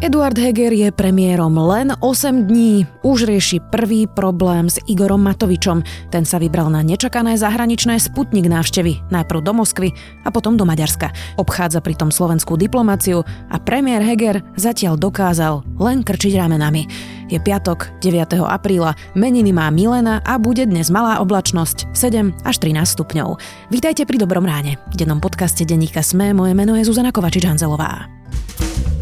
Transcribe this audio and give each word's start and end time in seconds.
Eduard 0.00 0.32
Heger 0.40 0.72
je 0.72 0.88
premiérom 0.88 1.52
len 1.60 1.92
8 1.92 2.48
dní. 2.48 2.88
Už 3.04 3.28
rieši 3.28 3.60
prvý 3.68 4.08
problém 4.08 4.64
s 4.64 4.80
Igorom 4.88 5.20
Matovičom. 5.20 5.84
Ten 6.08 6.24
sa 6.24 6.40
vybral 6.40 6.72
na 6.72 6.80
nečakané 6.80 7.36
zahraničné 7.36 8.00
sputnik 8.00 8.48
návštevy. 8.48 9.12
Najprv 9.12 9.44
do 9.44 9.52
Moskvy 9.52 9.92
a 10.24 10.32
potom 10.32 10.56
do 10.56 10.64
Maďarska. 10.64 11.12
Obchádza 11.36 11.84
pritom 11.84 12.08
slovenskú 12.08 12.56
diplomáciu 12.56 13.28
a 13.52 13.60
premiér 13.60 14.00
Heger 14.00 14.40
zatiaľ 14.56 14.96
dokázal 14.96 15.68
len 15.76 16.00
krčiť 16.00 16.32
ramenami. 16.32 16.88
Je 17.28 17.36
piatok, 17.36 18.00
9. 18.00 18.40
apríla, 18.40 18.96
meniny 19.12 19.52
má 19.52 19.68
Milena 19.68 20.24
a 20.24 20.40
bude 20.40 20.64
dnes 20.64 20.88
malá 20.88 21.20
oblačnosť 21.20 21.92
7 21.92 22.48
až 22.48 22.56
13 22.56 22.88
stupňov. 22.88 23.36
Vítajte 23.68 24.08
pri 24.08 24.16
Dobrom 24.16 24.48
ráne. 24.48 24.80
V 24.96 25.04
dennom 25.04 25.20
podcaste 25.20 25.68
Denníka 25.68 26.00
Sme 26.00 26.32
moje 26.32 26.56
meno 26.56 26.72
je 26.72 26.88
Zuzana 26.88 27.12
Kovačič-Hanzelová. 27.12 28.08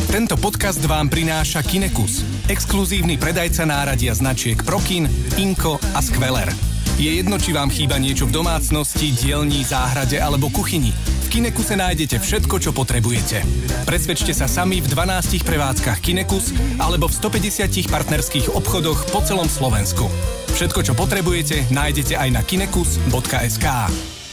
Tento 0.09 0.41
podcast 0.41 0.81
vám 0.89 1.13
prináša 1.13 1.61
Kinekus, 1.61 2.25
exkluzívny 2.49 3.21
predajca 3.21 3.69
náradia 3.69 4.17
značiek 4.17 4.57
Prokin, 4.57 5.05
Inko 5.37 5.77
a 5.93 6.01
Skveler. 6.01 6.49
Je 6.97 7.13
jedno, 7.13 7.37
či 7.37 7.53
vám 7.53 7.69
chýba 7.69 8.01
niečo 8.01 8.25
v 8.25 8.41
domácnosti, 8.41 9.13
dielni, 9.13 9.61
záhrade 9.61 10.17
alebo 10.17 10.49
kuchyni. 10.49 10.97
V 10.97 11.37
Kinekuse 11.37 11.77
nájdete 11.77 12.25
všetko, 12.25 12.57
čo 12.57 12.73
potrebujete. 12.73 13.45
Presvedčte 13.85 14.33
sa 14.33 14.49
sami 14.49 14.81
v 14.81 14.89
12 14.89 15.45
prevádzkach 15.45 16.01
Kinekus 16.01 16.57
alebo 16.81 17.13
v 17.13 17.13
150 17.13 17.69
partnerských 17.93 18.57
obchodoch 18.57 19.13
po 19.13 19.21
celom 19.21 19.45
Slovensku. 19.45 20.09
Všetko, 20.57 20.89
čo 20.89 20.97
potrebujete, 20.97 21.69
nájdete 21.69 22.17
aj 22.17 22.29
na 22.33 22.41
kinekus.sk. 22.41 23.67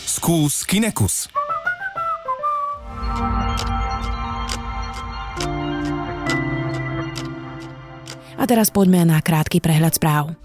Skús 0.07 0.63
Kinekus. 0.63 1.27
Teraz 8.45 8.69
poďme 8.69 9.09
na 9.09 9.17
krátky 9.25 9.57
prehľad 9.57 9.97
správ. 9.97 10.37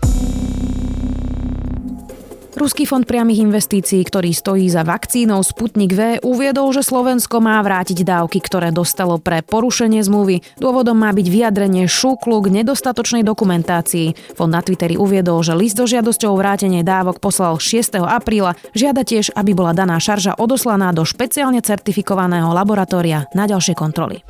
Ruský 2.60 2.84
fond 2.84 3.04
priamých 3.04 3.44
investícií, 3.44 4.04
ktorý 4.04 4.36
stojí 4.36 4.68
za 4.68 4.84
vakcínou 4.84 5.40
Sputnik 5.40 5.96
V, 5.96 6.00
uviedol, 6.20 6.72
že 6.76 6.84
Slovensko 6.84 7.40
má 7.40 7.56
vrátiť 7.64 8.04
dávky, 8.04 8.36
ktoré 8.40 8.68
dostalo 8.68 9.16
pre 9.16 9.40
porušenie 9.40 10.04
zmluvy. 10.04 10.44
Dôvodom 10.60 10.92
má 10.92 11.08
byť 11.12 11.24
vyjadrenie 11.24 11.88
šúklu 11.88 12.40
k 12.44 12.60
nedostatočnej 12.60 13.24
dokumentácii. 13.24 14.36
Fond 14.36 14.52
na 14.52 14.60
Twitteri 14.60 15.00
uviedol, 15.00 15.40
že 15.40 15.56
list 15.56 15.80
so 15.80 15.88
žiadosťou 15.88 16.36
vrátenie 16.36 16.84
dávok 16.84 17.16
poslal 17.16 17.56
6. 17.56 17.96
apríla. 17.96 18.56
Žiada 18.76 19.08
tiež, 19.08 19.32
aby 19.32 19.56
bola 19.56 19.72
daná 19.72 19.96
šarža 19.96 20.36
odoslaná 20.36 20.92
do 20.92 21.04
špeciálne 21.08 21.64
certifikovaného 21.64 22.52
laboratória 22.52 23.24
na 23.32 23.48
ďalšie 23.48 23.72
kontroly. 23.72 24.20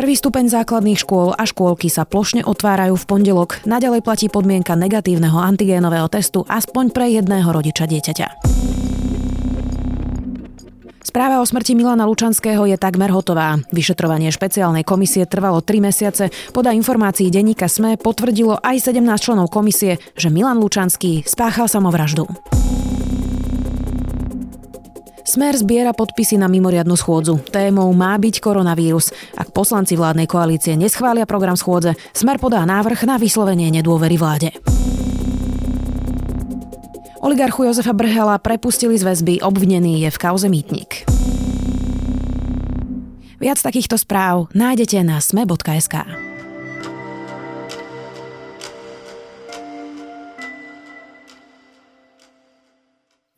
Prvý 0.00 0.16
stupeň 0.16 0.48
základných 0.48 0.96
škôl 0.96 1.36
a 1.36 1.44
škôlky 1.44 1.92
sa 1.92 2.08
plošne 2.08 2.40
otvárajú 2.48 2.96
v 2.96 3.04
pondelok. 3.04 3.60
Naďalej 3.68 4.00
platí 4.00 4.32
podmienka 4.32 4.72
negatívneho 4.72 5.36
antigénového 5.36 6.08
testu 6.08 6.40
aspoň 6.48 6.88
pre 6.88 7.12
jedného 7.12 7.44
rodiča 7.44 7.84
dieťaťa. 7.84 8.40
Správa 11.04 11.36
o 11.36 11.44
smrti 11.44 11.76
Milana 11.76 12.08
Lučanského 12.08 12.64
je 12.64 12.80
takmer 12.80 13.12
hotová. 13.12 13.60
Vyšetrovanie 13.76 14.32
špeciálnej 14.32 14.88
komisie 14.88 15.28
trvalo 15.28 15.60
3 15.60 15.92
mesiace. 15.92 16.32
Podľa 16.56 16.80
informácií 16.80 17.28
denníka 17.28 17.68
SME 17.68 18.00
potvrdilo 18.00 18.56
aj 18.56 18.80
17 18.96 19.04
členov 19.20 19.52
komisie, 19.52 20.00
že 20.16 20.32
Milan 20.32 20.64
Lučanský 20.64 21.28
spáchal 21.28 21.68
samovraždu. 21.68 22.24
Smer 25.30 25.54
zbiera 25.54 25.94
podpisy 25.94 26.42
na 26.42 26.50
mimoriadnu 26.50 26.98
schôdzu. 26.98 27.38
Témou 27.54 27.86
má 27.94 28.18
byť 28.18 28.42
koronavírus. 28.42 29.14
Ak 29.38 29.54
poslanci 29.54 29.94
vládnej 29.94 30.26
koalície 30.26 30.74
neschvália 30.74 31.22
program 31.22 31.54
schôdze, 31.54 31.94
Smer 32.10 32.42
podá 32.42 32.66
návrh 32.66 33.06
na 33.06 33.14
vyslovenie 33.14 33.70
nedôvery 33.70 34.18
vláde. 34.18 34.50
Oligarchu 37.22 37.70
Jozefa 37.70 37.94
Brhela 37.94 38.42
prepustili 38.42 38.98
z 38.98 39.06
väzby, 39.06 39.38
obvinený 39.38 40.02
je 40.02 40.10
v 40.10 40.18
kauze 40.18 40.50
Mýtnik. 40.50 41.06
Viac 43.38 43.62
takýchto 43.62 44.02
správ 44.02 44.50
nájdete 44.50 44.98
na 45.06 45.22
sme.sk. 45.22 46.29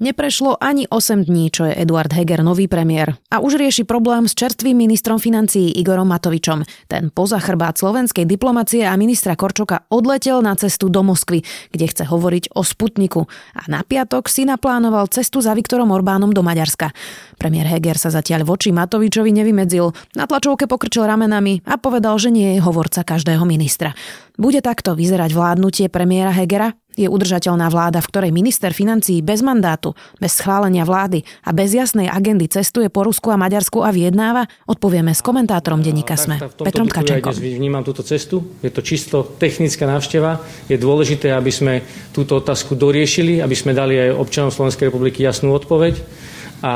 Neprešlo 0.03 0.59
ani 0.59 0.91
8 0.91 1.31
dní, 1.31 1.55
čo 1.55 1.71
je 1.71 1.79
Eduard 1.79 2.11
Heger 2.11 2.43
nový 2.43 2.67
premiér. 2.67 3.15
A 3.31 3.39
už 3.39 3.55
rieši 3.55 3.87
problém 3.87 4.27
s 4.27 4.35
čerstvým 4.35 4.75
ministrom 4.75 5.23
financií 5.23 5.71
Igorom 5.79 6.11
Matovičom. 6.11 6.67
Ten 6.91 7.15
poza 7.15 7.39
chrbát 7.39 7.79
slovenskej 7.79 8.27
diplomacie 8.27 8.83
a 8.83 8.99
ministra 8.99 9.39
Korčoka 9.39 9.87
odletel 9.95 10.43
na 10.43 10.59
cestu 10.59 10.91
do 10.91 11.07
Moskvy, 11.07 11.47
kde 11.71 11.87
chce 11.87 12.03
hovoriť 12.11 12.51
o 12.59 12.67
Sputniku. 12.67 13.31
A 13.55 13.63
na 13.71 13.87
piatok 13.87 14.27
si 14.27 14.43
naplánoval 14.43 15.07
cestu 15.07 15.39
za 15.39 15.55
Viktorom 15.55 15.95
Orbánom 15.95 16.35
do 16.35 16.43
Maďarska. 16.43 16.91
Premiér 17.39 17.71
Heger 17.71 17.95
sa 17.95 18.11
zatiaľ 18.11 18.43
voči 18.43 18.75
Matovičovi 18.75 19.31
nevymedzil. 19.31 20.19
Na 20.19 20.27
tlačovke 20.27 20.67
pokrčil 20.67 21.07
ramenami 21.07 21.63
a 21.63 21.79
povedal, 21.79 22.19
že 22.19 22.35
nie 22.35 22.59
je 22.59 22.65
hovorca 22.67 23.07
každého 23.07 23.47
ministra. 23.47 23.95
Bude 24.43 24.59
takto 24.59 24.99
vyzerať 24.99 25.39
vládnutie 25.39 25.87
premiéra 25.87 26.35
Hegera? 26.35 26.75
Je 26.99 27.07
udržateľná 27.07 27.71
vláda, 27.71 28.03
v 28.03 28.11
ktorej 28.11 28.31
minister 28.35 28.75
financií 28.75 29.23
bez 29.23 29.39
mandátu, 29.39 29.95
bez 30.19 30.35
schválenia 30.35 30.83
vlády 30.83 31.23
a 31.47 31.55
bez 31.55 31.71
jasnej 31.79 32.11
agendy 32.11 32.51
cestuje 32.51 32.91
po 32.91 33.07
Rusku 33.07 33.31
a 33.31 33.39
Maďarsku 33.39 33.87
a 33.87 33.95
vyjednáva? 33.95 34.51
Odpovieme 34.67 35.15
s 35.15 35.23
komentátorom 35.23 35.79
denníka 35.79 36.19
SME, 36.19 36.43
Petrom 36.59 36.91
Tkačenkom. 36.91 37.31
Ja 37.31 37.55
vnímam 37.55 37.87
túto 37.87 38.03
cestu. 38.03 38.43
Je 38.67 38.75
to 38.75 38.83
čisto 38.83 39.23
technická 39.39 39.87
návšteva. 39.87 40.43
Je 40.67 40.75
dôležité, 40.75 41.31
aby 41.31 41.55
sme 41.55 41.87
túto 42.11 42.43
otázku 42.43 42.75
doriešili, 42.75 43.39
aby 43.39 43.55
sme 43.55 43.79
dali 43.79 44.11
aj 44.11 44.19
občanom 44.19 44.51
Slovenskej 44.51 44.91
republiky 44.91 45.23
jasnú 45.23 45.55
odpoveď 45.55 46.03
a 46.63 46.75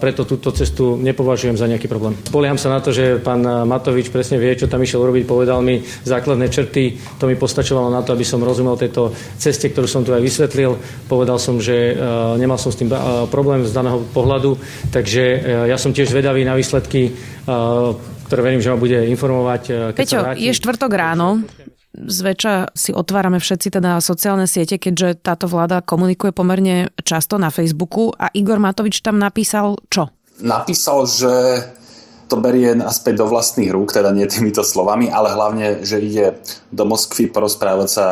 preto 0.00 0.24
túto 0.24 0.48
cestu 0.56 0.96
nepovažujem 0.96 1.54
za 1.60 1.68
nejaký 1.68 1.84
problém. 1.84 2.16
Spolieham 2.24 2.56
sa 2.56 2.72
na 2.72 2.80
to, 2.80 2.96
že 2.96 3.20
pán 3.20 3.44
Matovič 3.44 4.08
presne 4.08 4.40
vie, 4.40 4.56
čo 4.56 4.72
tam 4.72 4.80
išiel 4.80 5.04
urobiť, 5.04 5.28
povedal 5.28 5.60
mi 5.60 5.84
základné 5.84 6.48
črty, 6.48 6.96
to 7.20 7.28
mi 7.28 7.36
postačovalo 7.36 7.92
na 7.92 8.00
to, 8.00 8.16
aby 8.16 8.24
som 8.24 8.40
rozumel 8.40 8.80
tejto 8.80 9.12
ceste, 9.36 9.68
ktorú 9.68 9.84
som 9.84 10.00
tu 10.00 10.16
aj 10.16 10.24
vysvetlil. 10.24 10.80
Povedal 11.12 11.36
som, 11.36 11.60
že 11.60 11.92
nemal 12.40 12.56
som 12.56 12.72
s 12.72 12.80
tým 12.80 12.88
problém 13.28 13.68
z 13.68 13.76
daného 13.76 14.00
pohľadu, 14.16 14.56
takže 14.88 15.22
ja 15.68 15.76
som 15.76 15.92
tiež 15.92 16.08
vedavý 16.08 16.48
na 16.48 16.56
výsledky, 16.56 17.12
ktoré 18.26 18.40
verím, 18.40 18.64
že 18.64 18.72
ma 18.72 18.80
bude 18.80 18.96
informovať. 19.12 19.92
Keď 19.92 20.08
Peťo, 20.08 20.20
je 20.40 20.56
štvrtok 20.56 20.88
ráno, 20.88 21.44
Zväčša 21.92 22.72
si 22.72 22.96
otvárame 22.96 23.36
všetci 23.36 23.68
teda 23.68 24.00
sociálne 24.00 24.48
siete, 24.48 24.80
keďže 24.80 25.20
táto 25.20 25.44
vláda 25.44 25.84
komunikuje 25.84 26.32
pomerne 26.32 26.88
často 27.04 27.36
na 27.36 27.52
Facebooku 27.52 28.16
a 28.16 28.32
Igor 28.32 28.56
Matovič 28.56 29.04
tam 29.04 29.20
napísal 29.20 29.76
čo? 29.92 30.08
Napísal, 30.40 31.04
že 31.04 31.32
to 32.32 32.40
berie 32.40 32.72
naspäť 32.72 33.20
do 33.20 33.28
vlastných 33.28 33.68
rúk, 33.68 33.92
teda 33.92 34.08
nie 34.08 34.24
týmito 34.24 34.64
slovami, 34.64 35.12
ale 35.12 35.36
hlavne, 35.36 35.84
že 35.84 36.00
ide 36.00 36.40
do 36.72 36.88
Moskvy 36.88 37.28
porozprávať 37.28 37.88
sa 37.92 38.06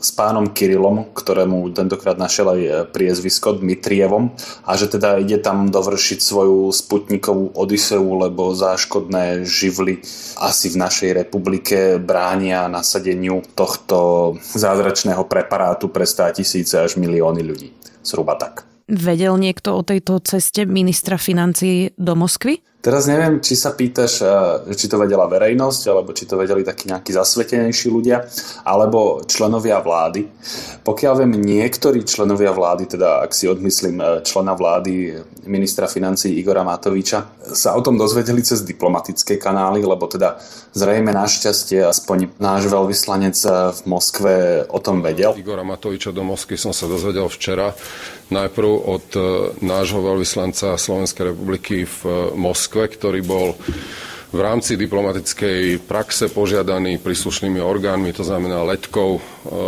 s 0.00 0.10
pánom 0.16 0.48
Kirilom, 0.48 1.12
ktorému 1.12 1.76
tentokrát 1.76 2.16
našiel 2.16 2.56
aj 2.56 2.60
e, 2.60 2.70
priezvisko 2.88 3.60
Dmitrievom 3.60 4.32
a 4.64 4.72
že 4.80 4.88
teda 4.88 5.20
ide 5.20 5.36
tam 5.36 5.68
dovršiť 5.68 6.18
svoju 6.24 6.72
sputnikovú 6.72 7.52
odiseu, 7.52 8.02
lebo 8.16 8.56
záškodné 8.56 9.44
živly 9.44 10.00
asi 10.40 10.72
v 10.72 10.80
našej 10.80 11.10
republike 11.12 12.00
bránia 12.00 12.64
nasadeniu 12.72 13.44
tohto 13.52 14.34
zázračného 14.56 15.28
preparátu 15.28 15.92
pre 15.92 16.08
100 16.08 16.40
tisíce 16.40 16.80
až 16.80 16.96
milióny 16.96 17.44
ľudí. 17.44 17.68
Zhruba 18.00 18.40
tak. 18.40 18.64
Vedel 18.90 19.38
niekto 19.38 19.78
o 19.78 19.86
tejto 19.86 20.18
ceste 20.24 20.66
ministra 20.66 21.14
financí 21.14 21.94
do 21.94 22.18
Moskvy? 22.18 22.58
Teraz 22.80 23.04
neviem, 23.04 23.44
či 23.44 23.60
sa 23.60 23.76
pýtaš, 23.76 24.24
eh, 24.24 24.72
či 24.72 24.88
to 24.88 24.96
vedela 24.96 25.28
verejnosť, 25.28 25.82
alebo 25.92 26.16
či 26.16 26.24
to 26.24 26.40
vedeli 26.40 26.64
takí 26.64 26.88
nejakí 26.88 27.12
zasvetenejší 27.12 27.92
ľudia, 27.92 28.24
alebo 28.64 29.20
členovia 29.28 29.84
vlády. 29.84 30.24
Pokiaľ 30.80 31.14
viem, 31.20 31.32
niektorí 31.44 32.08
členovia 32.08 32.56
vlády, 32.56 32.96
teda 32.96 33.20
ak 33.20 33.36
si 33.36 33.44
odmyslím 33.52 34.00
eh, 34.00 34.08
člena 34.24 34.56
vlády 34.56 35.12
ministra 35.44 35.92
financí 35.92 36.32
Igora 36.40 36.64
Matoviča, 36.64 37.52
sa 37.52 37.76
o 37.76 37.84
tom 37.84 38.00
dozvedeli 38.00 38.40
cez 38.40 38.64
diplomatické 38.64 39.36
kanály, 39.36 39.84
lebo 39.84 40.08
teda 40.08 40.40
zrejme 40.72 41.12
našťastie 41.12 41.84
aspoň 41.84 42.32
náš 42.40 42.64
veľvyslanec 42.64 43.36
eh, 43.44 43.76
v 43.76 43.80
Moskve 43.92 44.32
o 44.72 44.80
tom 44.80 45.04
vedel. 45.04 45.36
Igora 45.36 45.68
Matoviča 45.68 46.16
do 46.16 46.24
Moskvy 46.24 46.56
som 46.56 46.72
sa 46.72 46.88
dozvedel 46.88 47.28
včera 47.28 47.76
najprv 48.30 48.70
od 48.86 49.06
nášho 49.58 49.98
veľvyslanca 50.06 50.78
Slovenskej 50.78 51.34
republiky 51.34 51.82
v 51.82 52.30
Moskve, 52.38 52.69
Moskve, 52.70 52.86
ktorý 53.02 53.26
bol 53.26 53.58
v 54.30 54.38
rámci 54.38 54.78
diplomatickej 54.78 55.90
praxe 55.90 56.30
požiadaný 56.30 57.02
príslušnými 57.02 57.58
orgánmi, 57.58 58.14
to 58.14 58.22
znamená 58.22 58.62
letkou 58.62 59.18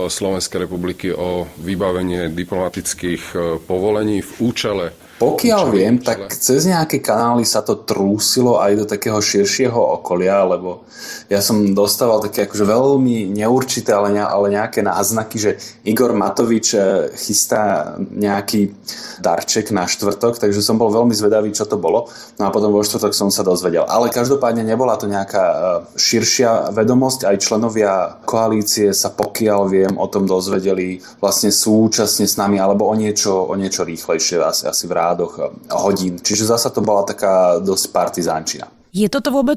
Slovenskej 0.06 0.70
republiky 0.70 1.10
o 1.10 1.50
vybavenie 1.58 2.30
diplomatických 2.30 3.34
povolení 3.66 4.22
v 4.22 4.30
účele 4.38 4.94
pokiaľ 5.22 5.62
čo, 5.70 5.72
viem, 5.72 5.94
čo, 6.02 6.06
tak 6.10 6.18
cez 6.34 6.66
nejaké 6.66 6.98
kanály 6.98 7.46
sa 7.46 7.62
to 7.62 7.86
trúsilo 7.86 8.58
aj 8.58 8.72
do 8.82 8.84
takého 8.90 9.22
širšieho 9.22 9.78
okolia, 10.02 10.42
lebo 10.42 10.82
ja 11.30 11.40
som 11.40 11.72
dostával 11.72 12.20
také 12.20 12.44
akože 12.44 12.64
veľmi 12.66 13.30
neurčité, 13.32 13.94
ale, 13.94 14.12
ne, 14.12 14.22
ale 14.22 14.52
nejaké 14.52 14.84
náznaky, 14.84 15.36
že 15.38 15.50
Igor 15.86 16.12
Matovič 16.12 16.74
eh, 16.74 17.08
chystá 17.16 17.94
nejaký 17.98 18.74
darček 19.22 19.70
na 19.70 19.86
štvrtok, 19.86 20.42
takže 20.42 20.60
som 20.60 20.76
bol 20.76 20.90
veľmi 20.90 21.14
zvedavý, 21.14 21.54
čo 21.54 21.64
to 21.64 21.78
bolo. 21.78 22.10
No 22.36 22.48
a 22.48 22.50
potom 22.50 22.74
vo 22.74 22.82
štvrtok 22.82 23.14
som 23.14 23.30
sa 23.30 23.46
dozvedel. 23.46 23.86
Ale 23.86 24.10
každopádne 24.10 24.66
nebola 24.66 24.98
to 24.98 25.06
nejaká 25.06 25.44
eh, 25.44 25.58
širšia 25.96 26.74
vedomosť, 26.74 27.30
aj 27.30 27.36
členovia 27.40 28.18
koalície 28.26 28.90
sa 28.92 29.08
pokiaľ 29.08 29.60
viem 29.70 29.94
o 29.96 30.06
tom 30.10 30.26
dozvedeli 30.26 31.00
vlastne 31.22 31.48
súčasne 31.48 32.26
s 32.26 32.36
nami, 32.36 32.58
alebo 32.58 32.88
o 32.88 32.94
niečo, 32.94 33.32
o 33.48 33.54
niečo 33.54 33.86
rýchlejšie 33.86 34.42
asi, 34.42 34.68
asi 34.68 34.84
v 34.84 34.92
rádoch 35.12 35.32
eh, 35.38 35.48
hodín. 35.76 36.16
Čiže 36.18 36.48
zasa 36.48 36.72
to 36.72 36.80
bola 36.80 37.04
taká 37.04 37.60
dosť 37.60 37.84
partizánčina. 37.92 38.66
Je 38.92 39.08
toto 39.08 39.32
vôbec 39.32 39.56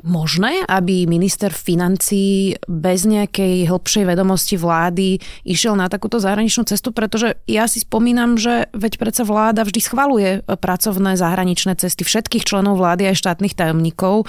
možné, 0.00 0.64
aby 0.64 1.04
minister 1.04 1.52
financí 1.52 2.56
bez 2.64 3.04
nejakej 3.04 3.68
hĺbšej 3.68 4.08
vedomosti 4.08 4.56
vlády 4.56 5.20
išiel 5.44 5.76
na 5.76 5.92
takúto 5.92 6.16
zahraničnú 6.16 6.64
cestu? 6.64 6.88
Pretože 6.88 7.36
ja 7.44 7.68
si 7.68 7.84
spomínam, 7.84 8.40
že 8.40 8.72
veď 8.72 8.96
predsa 8.96 9.28
vláda 9.28 9.68
vždy 9.68 9.80
schvaluje 9.84 10.30
pracovné 10.48 11.20
zahraničné 11.20 11.76
cesty 11.76 12.00
všetkých 12.00 12.48
členov 12.48 12.80
vlády 12.80 13.12
aj 13.12 13.20
štátnych 13.20 13.52
tajomníkov. 13.52 14.24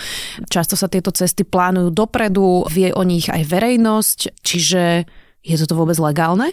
Často 0.52 0.76
sa 0.76 0.92
tieto 0.92 1.16
cesty 1.16 1.48
plánujú 1.48 1.96
dopredu, 1.96 2.68
vie 2.68 2.92
o 2.92 3.08
nich 3.08 3.32
aj 3.32 3.48
verejnosť, 3.48 4.44
čiže 4.44 5.08
je 5.40 5.56
toto 5.56 5.80
vôbec 5.80 5.96
legálne? 6.04 6.52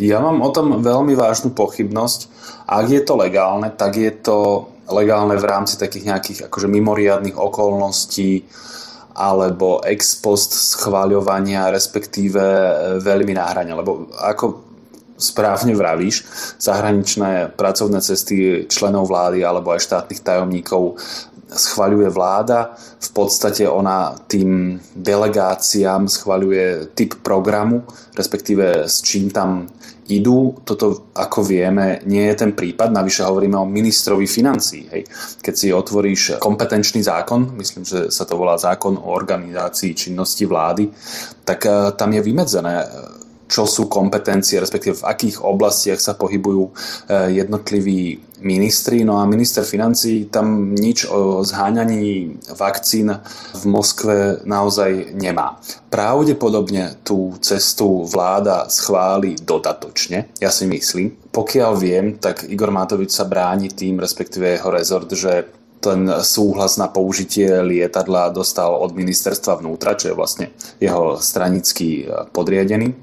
Ja 0.00 0.24
mám 0.24 0.40
o 0.40 0.48
tom 0.48 0.80
veľmi 0.80 1.12
vážnu 1.12 1.52
pochybnosť. 1.52 2.20
Ak 2.64 2.88
je 2.88 3.02
to 3.04 3.18
legálne, 3.18 3.68
tak 3.74 4.00
je 4.00 4.12
to 4.12 4.68
legálne 4.88 5.36
v 5.36 5.48
rámci 5.48 5.76
takých 5.76 6.08
nejakých 6.08 6.38
akože 6.48 6.68
mimoriadných 6.68 7.36
okolností 7.36 8.44
alebo 9.12 9.84
ex 9.84 10.16
post 10.16 10.56
schváľovania, 10.56 11.68
respektíve 11.68 12.40
e, 12.40 12.72
veľmi 13.04 13.36
náhrania. 13.36 13.76
Lebo 13.76 14.08
ako 14.16 14.72
správne 15.20 15.76
vravíš, 15.76 16.26
zahraničné 16.58 17.54
pracovné 17.54 18.02
cesty 18.02 18.66
členov 18.66 19.12
vlády 19.12 19.46
alebo 19.46 19.70
aj 19.70 19.86
štátnych 19.86 20.24
tajomníkov 20.24 20.98
schvaľuje 21.54 22.08
vláda. 22.08 22.74
V 23.00 23.10
podstate 23.12 23.68
ona 23.68 24.16
tým 24.26 24.80
delegáciám 24.96 26.08
schvaľuje 26.08 26.96
typ 26.96 27.20
programu, 27.20 27.84
respektíve 28.16 28.88
s 28.88 29.04
čím 29.04 29.30
tam 29.30 29.68
idú. 30.10 30.58
Toto, 30.66 31.14
ako 31.14 31.46
vieme, 31.46 32.02
nie 32.04 32.26
je 32.28 32.36
ten 32.36 32.52
prípad. 32.52 32.90
Navyše 32.90 33.22
hovoríme 33.22 33.56
o 33.56 33.68
ministrovi 33.68 34.26
financí. 34.26 34.90
Hej. 34.90 35.02
Keď 35.40 35.54
si 35.54 35.68
otvoríš 35.72 36.42
kompetenčný 36.42 37.00
zákon, 37.00 37.54
myslím, 37.56 37.84
že 37.86 38.10
sa 38.10 38.26
to 38.26 38.34
volá 38.34 38.58
zákon 38.58 38.98
o 38.98 39.14
organizácii 39.14 39.94
činnosti 39.94 40.44
vlády, 40.44 40.90
tak 41.46 41.66
eh, 41.66 41.94
tam 41.94 42.12
je 42.12 42.20
vymedzené 42.20 42.74
čo 43.52 43.68
sú 43.68 43.84
kompetencie, 43.92 44.56
respektíve 44.56 44.96
v 44.96 45.06
akých 45.12 45.44
oblastiach 45.44 46.00
sa 46.00 46.16
pohybujú 46.16 46.72
eh, 46.72 47.36
jednotliví 47.44 48.32
ministri. 48.40 49.04
No 49.04 49.20
a 49.20 49.28
minister 49.28 49.62
financí 49.62 50.32
tam 50.32 50.72
nič 50.72 51.04
o 51.12 51.44
zháňaní 51.44 52.40
vakcín 52.56 53.12
v 53.54 53.62
Moskve 53.68 54.40
naozaj 54.48 55.12
nemá. 55.12 55.60
Pravdepodobne 55.92 57.04
tú 57.04 57.36
cestu 57.44 58.08
vláda 58.08 58.72
schváli 58.72 59.36
dodatočne, 59.36 60.32
ja 60.40 60.48
si 60.48 60.64
myslím. 60.64 61.12
Pokiaľ 61.32 61.72
viem, 61.76 62.06
tak 62.16 62.48
Igor 62.48 62.72
Matovič 62.72 63.12
sa 63.12 63.28
bráni 63.28 63.68
tým, 63.72 64.00
respektíve 64.00 64.56
jeho 64.56 64.68
rezort, 64.72 65.08
že 65.12 65.61
ten 65.82 66.06
súhlas 66.22 66.78
na 66.78 66.86
použitie 66.86 67.50
lietadla 67.58 68.30
dostal 68.30 68.70
od 68.78 68.94
ministerstva 68.94 69.58
vnútra, 69.58 69.98
čo 69.98 70.14
je 70.14 70.18
vlastne 70.18 70.46
jeho 70.78 71.18
stranický 71.18 72.06
e, 72.06 72.30
podriadený, 72.30 72.94
e, 72.94 72.96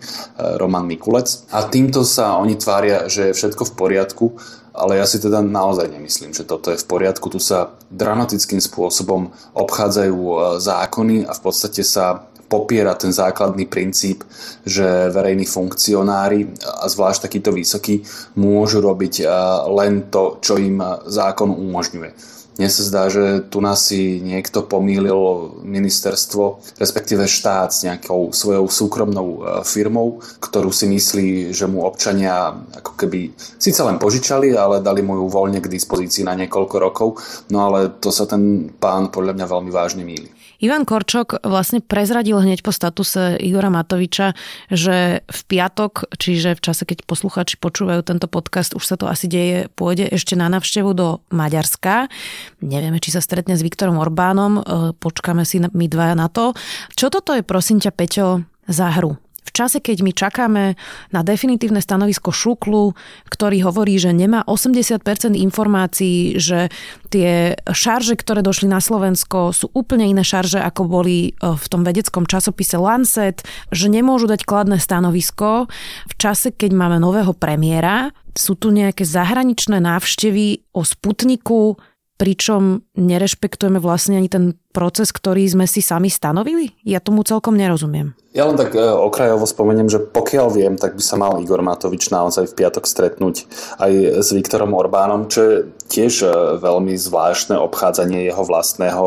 Roman 0.55 0.87
Mikulec. 0.87 1.51
A 1.51 1.67
týmto 1.67 2.07
sa 2.07 2.39
oni 2.39 2.55
tvária, 2.55 3.11
že 3.11 3.29
je 3.29 3.37
všetko 3.37 3.67
v 3.67 3.75
poriadku, 3.75 4.25
ale 4.71 4.95
ja 4.95 5.03
si 5.03 5.19
teda 5.19 5.43
naozaj 5.43 5.91
nemyslím, 5.91 6.31
že 6.31 6.47
toto 6.47 6.71
je 6.71 6.79
v 6.79 6.87
poriadku. 6.87 7.27
Tu 7.27 7.43
sa 7.43 7.75
dramatickým 7.91 8.63
spôsobom 8.63 9.35
obchádzajú 9.59 10.15
e, 10.15 10.35
zákony 10.63 11.27
a 11.27 11.35
v 11.35 11.41
podstate 11.43 11.83
sa 11.83 12.31
popiera 12.49 12.97
ten 12.97 13.13
základný 13.13 13.69
princíp, 13.69 14.25
že 14.65 15.13
verejní 15.13 15.45
funkcionári 15.45 16.49
a 16.81 16.89
zvlášť 16.89 17.29
takýto 17.29 17.53
vysokí 17.53 18.01
môžu 18.41 18.81
robiť 18.81 19.21
len 19.69 20.09
to, 20.09 20.41
čo 20.41 20.57
im 20.57 20.81
zákon 21.05 21.53
umožňuje. 21.53 22.38
Mne 22.59 22.67
sa 22.67 22.83
zdá, 22.83 23.03
že 23.07 23.47
tu 23.47 23.63
nás 23.63 23.87
si 23.87 24.19
niekto 24.19 24.67
pomýlil 24.67 25.15
ministerstvo, 25.63 26.59
respektíve 26.75 27.23
štát 27.23 27.71
s 27.71 27.87
nejakou 27.87 28.35
svojou 28.35 28.67
súkromnou 28.67 29.27
e, 29.31 29.39
firmou, 29.63 30.19
ktorú 30.43 30.67
si 30.75 30.91
myslí, 30.91 31.55
že 31.55 31.71
mu 31.71 31.87
občania 31.87 32.51
ako 32.51 32.99
keby 32.99 33.31
síce 33.55 33.79
len 33.79 33.95
požičali, 33.95 34.59
ale 34.59 34.83
dali 34.83 34.99
mu 34.99 35.15
ju 35.23 35.31
voľne 35.31 35.63
k 35.63 35.71
dispozícii 35.71 36.27
na 36.27 36.35
niekoľko 36.35 36.75
rokov, 36.83 37.09
no 37.47 37.63
ale 37.63 37.95
to 37.95 38.11
sa 38.11 38.27
ten 38.27 38.67
pán 38.75 39.07
podľa 39.07 39.39
mňa 39.39 39.45
veľmi 39.47 39.71
vážne 39.71 40.03
míli. 40.03 40.27
Ivan 40.59 40.83
Korčok 40.83 41.39
vlastne 41.47 41.79
prezradil 41.79 42.35
hneď 42.35 42.59
po 42.59 42.75
statuse 42.75 43.39
Igora 43.39 43.71
Matoviča, 43.71 44.35
že 44.67 45.23
v 45.23 45.39
piatok, 45.47 46.11
čiže 46.19 46.59
v 46.59 46.63
čase, 46.63 46.83
keď 46.83 47.07
posluchači 47.07 47.55
počúvajú 47.55 48.03
tento 48.03 48.27
podcast, 48.27 48.75
už 48.75 48.83
sa 48.83 48.99
to 48.99 49.07
asi 49.07 49.31
deje, 49.31 49.71
pôjde 49.79 50.11
ešte 50.11 50.35
na 50.35 50.51
navštevu 50.51 50.91
do 50.91 51.23
Maďarska. 51.31 52.11
Nevieme, 52.59 52.99
či 52.99 53.15
sa 53.15 53.23
stretne 53.23 53.55
s 53.55 53.63
Viktorom 53.63 53.95
Orbánom, 54.03 54.51
e, 54.59 54.61
počkáme 54.99 55.47
si 55.47 55.63
my 55.63 55.85
dva 55.87 56.11
na 56.11 56.27
to. 56.27 56.51
Čo 56.91 57.07
toto 57.07 57.31
je, 57.31 57.43
prosím 57.47 57.79
ťa, 57.79 57.95
Peťo, 57.95 58.43
za 58.67 58.91
hru? 58.99 59.28
V 59.49 59.51
čase, 59.51 59.81
keď 59.81 60.05
my 60.05 60.11
čakáme 60.13 60.63
na 61.09 61.21
definitívne 61.25 61.81
stanovisko 61.81 62.29
Šuklu, 62.29 62.93
ktorý 63.33 63.65
hovorí, 63.65 63.97
že 63.97 64.13
nemá 64.13 64.45
80% 64.45 65.01
informácií, 65.33 66.37
že 66.37 66.69
tie 67.09 67.57
šarže, 67.65 68.13
ktoré 68.13 68.45
došli 68.45 68.69
na 68.69 68.77
Slovensko, 68.77 69.49
sú 69.49 69.73
úplne 69.73 70.05
iné 70.05 70.21
šarže, 70.21 70.61
ako 70.61 70.85
boli 70.85 71.33
e, 71.33 71.41
v 71.41 71.65
tom 71.65 71.81
vedeckom 71.81 72.29
časopise 72.29 72.77
Lancet, 72.77 73.41
že 73.73 73.89
nemôžu 73.89 74.29
dať 74.29 74.45
kladné 74.45 74.77
stanovisko. 74.77 75.65
V 76.05 76.13
čase, 76.21 76.53
keď 76.53 76.77
máme 76.77 77.01
nového 77.01 77.33
premiéra, 77.33 78.13
sú 78.37 78.53
tu 78.53 78.69
nejaké 78.69 79.01
zahraničné 79.01 79.81
návštevy 79.81 80.69
o 80.77 80.85
Sputniku, 80.85 81.81
pričom 82.19 82.83
nerešpektujeme 82.99 83.79
vlastne 83.79 84.19
ani 84.19 84.27
ten 84.27 84.59
proces, 84.75 85.15
ktorý 85.15 85.47
sme 85.47 85.65
si 85.65 85.79
sami 85.79 86.11
stanovili? 86.11 86.75
Ja 86.83 86.99
tomu 86.99 87.23
celkom 87.23 87.55
nerozumiem. 87.55 88.11
Ja 88.35 88.45
len 88.45 88.59
tak 88.59 88.75
e, 88.75 88.83
okrajovo 88.83 89.47
spomeniem, 89.47 89.87
že 89.87 90.03
pokiaľ 90.03 90.47
viem, 90.51 90.75
tak 90.75 90.99
by 90.99 91.03
sa 91.03 91.15
mal 91.15 91.39
Igor 91.39 91.63
Matovič 91.63 92.11
naozaj 92.11 92.51
v 92.51 92.57
piatok 92.59 92.85
stretnúť 92.85 93.47
aj 93.79 94.21
s 94.21 94.29
Viktorom 94.35 94.75
Orbánom, 94.75 95.31
čo 95.31 95.39
je 95.41 95.55
tiež 95.87 96.13
e, 96.21 96.29
veľmi 96.59 96.93
zvláštne 96.99 97.55
obchádzanie 97.57 98.27
jeho 98.27 98.43
vlastného 98.43 99.05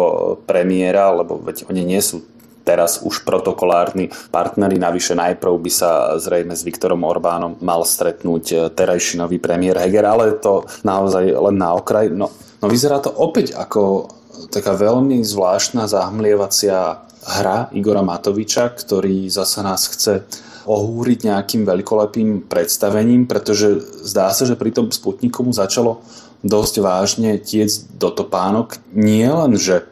premiéra, 0.49 1.13
lebo 1.13 1.37
veď 1.39 1.69
oni 1.69 1.85
nie 1.85 2.01
sú 2.01 2.25
teraz 2.63 3.03
už 3.03 3.27
protokolárni 3.27 4.11
partneri. 4.31 4.79
Navyše 4.79 5.19
najprv 5.19 5.55
by 5.59 5.71
sa 5.71 5.91
zrejme 6.17 6.55
s 6.55 6.63
Viktorom 6.63 7.03
Orbánom 7.03 7.59
mal 7.61 7.83
stretnúť 7.83 8.45
e, 8.51 8.57
terajší 8.71 9.19
nový 9.19 9.43
premiér 9.43 9.83
Heger, 9.83 10.07
ale 10.07 10.39
to 10.39 10.67
naozaj 10.87 11.27
len 11.27 11.57
na 11.59 11.75
okraj. 11.75 12.09
No, 12.11 12.31
No 12.63 12.71
vyzerá 12.71 13.03
to 13.03 13.11
opäť 13.11 13.59
ako 13.59 14.07
taká 14.55 14.79
veľmi 14.79 15.19
zvláštna 15.27 15.91
zahmlievacia 15.91 17.03
hra 17.27 17.75
Igora 17.75 18.07
Matoviča, 18.07 18.71
ktorý 18.71 19.27
zasa 19.27 19.67
nás 19.67 19.91
chce 19.91 20.23
ohúriť 20.63 21.27
nejakým 21.27 21.67
veľkolepým 21.67 22.47
predstavením, 22.47 23.27
pretože 23.27 23.83
zdá 24.07 24.31
sa, 24.31 24.47
že 24.47 24.55
pri 24.55 24.71
tom 24.71 24.95
Sputniku 24.95 25.43
mu 25.43 25.51
začalo 25.51 26.07
dosť 26.47 26.75
vážne 26.79 27.35
tiec 27.43 27.83
do 27.99 28.15
topánok. 28.15 28.79
Nie 28.95 29.27
len, 29.35 29.59
že 29.59 29.83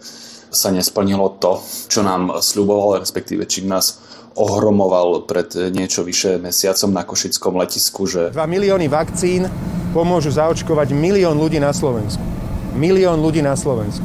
sa 0.50 0.74
nesplnilo 0.74 1.38
to, 1.38 1.62
čo 1.86 2.02
nám 2.02 2.42
sľuboval, 2.42 3.00
respektíve 3.00 3.46
čím 3.46 3.70
nás 3.70 4.02
ohromoval 4.34 5.26
pred 5.26 5.50
niečo 5.70 6.02
vyše 6.06 6.38
mesiacom 6.38 6.90
na 6.90 7.02
Košickom 7.02 7.54
letisku, 7.58 8.06
že... 8.06 8.30
2 8.30 8.38
milióny 8.38 8.86
vakcín 8.86 9.46
pomôžu 9.90 10.30
zaočkovať 10.34 10.94
milión 10.94 11.34
ľudí 11.38 11.58
na 11.58 11.74
Slovensku 11.74 12.30
milión 12.74 13.18
ľudí 13.18 13.42
na 13.42 13.58
Slovensku. 13.58 14.04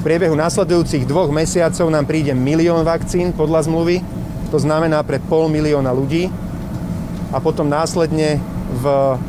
V 0.00 0.06
priebehu 0.06 0.32
nasledujúcich 0.32 1.04
dvoch 1.04 1.28
mesiacov 1.28 1.92
nám 1.92 2.08
príde 2.08 2.32
milión 2.32 2.86
vakcín 2.86 3.36
podľa 3.36 3.68
zmluvy, 3.68 4.00
to 4.48 4.56
znamená 4.56 5.04
pre 5.04 5.20
pol 5.20 5.52
milióna 5.52 5.92
ľudí 5.92 6.32
a 7.30 7.38
potom 7.38 7.68
následne 7.68 8.40
v 8.80 8.84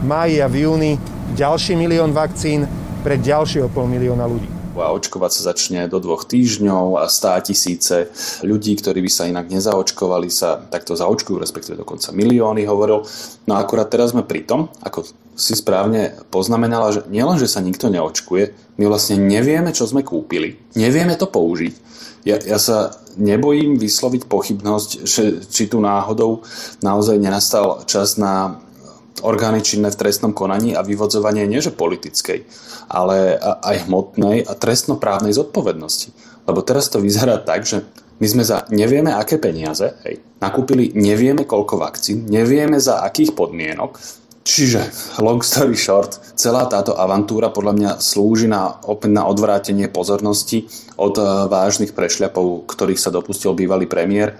máji 0.05 0.39
a 0.39 0.47
v 0.47 0.55
júni 0.65 0.91
ďalší 1.35 1.75
milión 1.75 2.15
vakcín 2.15 2.65
pre 3.03 3.19
ďalšieho 3.19 3.67
pol 3.67 3.89
milióna 3.89 4.25
ľudí. 4.29 4.60
A 4.81 4.93
očkovať 4.93 5.31
sa 5.31 5.41
začne 5.53 5.85
do 5.87 6.01
dvoch 6.01 6.25
týždňov 6.25 6.99
a 6.99 7.07
stá 7.07 7.37
tisíce 7.39 8.09
ľudí, 8.41 8.75
ktorí 8.77 8.99
by 9.05 9.11
sa 9.11 9.29
inak 9.29 9.47
nezaočkovali, 9.47 10.27
sa 10.27 10.57
takto 10.57 10.97
zaočkujú, 10.97 11.37
respektíve 11.37 11.79
dokonca 11.79 12.11
milióny 12.11 12.65
hovoril. 12.65 13.05
No 13.45 13.51
a 13.55 13.61
akurát 13.61 13.89
teraz 13.89 14.11
sme 14.11 14.25
pri 14.25 14.43
tom, 14.43 14.73
ako 14.81 15.05
si 15.37 15.57
správne 15.57 16.19
poznamenala, 16.29 16.93
že 16.93 17.01
nielen, 17.07 17.39
že 17.39 17.49
sa 17.49 17.63
nikto 17.63 17.89
neočkuje, 17.89 18.77
my 18.77 18.83
vlastne 18.85 19.21
nevieme, 19.21 19.71
čo 19.73 19.87
sme 19.87 20.05
kúpili, 20.05 20.59
nevieme 20.77 21.15
to 21.17 21.25
použiť. 21.25 21.73
Ja, 22.21 22.37
ja 22.37 22.61
sa 22.61 22.93
nebojím 23.17 23.81
vysloviť 23.81 24.29
pochybnosť, 24.29 24.89
že 25.09 25.23
či 25.49 25.65
tu 25.65 25.81
náhodou 25.81 26.45
naozaj 26.85 27.17
nenastal 27.17 27.81
čas 27.89 28.21
na 28.21 28.61
orgány 29.19 29.59
činné 29.59 29.91
v 29.91 29.99
trestnom 29.99 30.31
konaní 30.31 30.71
a 30.71 30.81
vyvodzovanie 30.81 31.43
nieže 31.43 31.75
politickej, 31.75 32.47
ale 32.87 33.35
aj 33.41 33.91
hmotnej 33.91 34.47
a 34.47 34.55
trestnoprávnej 34.55 35.35
zodpovednosti. 35.35 36.15
Lebo 36.47 36.63
teraz 36.63 36.87
to 36.87 37.03
vyzerá 37.03 37.37
tak, 37.43 37.67
že 37.67 37.83
my 38.21 38.27
sme 38.29 38.43
za 38.45 38.63
nevieme 38.69 39.11
aké 39.11 39.41
peniaze 39.41 39.97
hej, 40.05 40.21
nakúpili 40.37 40.93
nevieme 40.93 41.43
koľko 41.43 41.81
vakcín, 41.81 42.29
nevieme 42.29 42.77
za 42.77 43.01
akých 43.01 43.33
podmienok, 43.33 44.21
Čiže, 44.41 44.81
long 45.21 45.37
story 45.45 45.77
short, 45.77 46.17
celá 46.33 46.65
táto 46.65 46.97
avantúra 46.97 47.53
podľa 47.53 47.73
mňa 47.77 47.91
slúži 48.01 48.49
na, 48.49 48.81
na 49.05 49.23
odvrátenie 49.29 49.85
pozornosti 49.85 50.65
od 50.97 51.13
eh, 51.21 51.25
vážnych 51.45 51.93
prešľapov, 51.93 52.65
ktorých 52.65 52.97
sa 52.97 53.13
dopustil 53.13 53.53
bývalý 53.53 53.85
premiér 53.85 54.33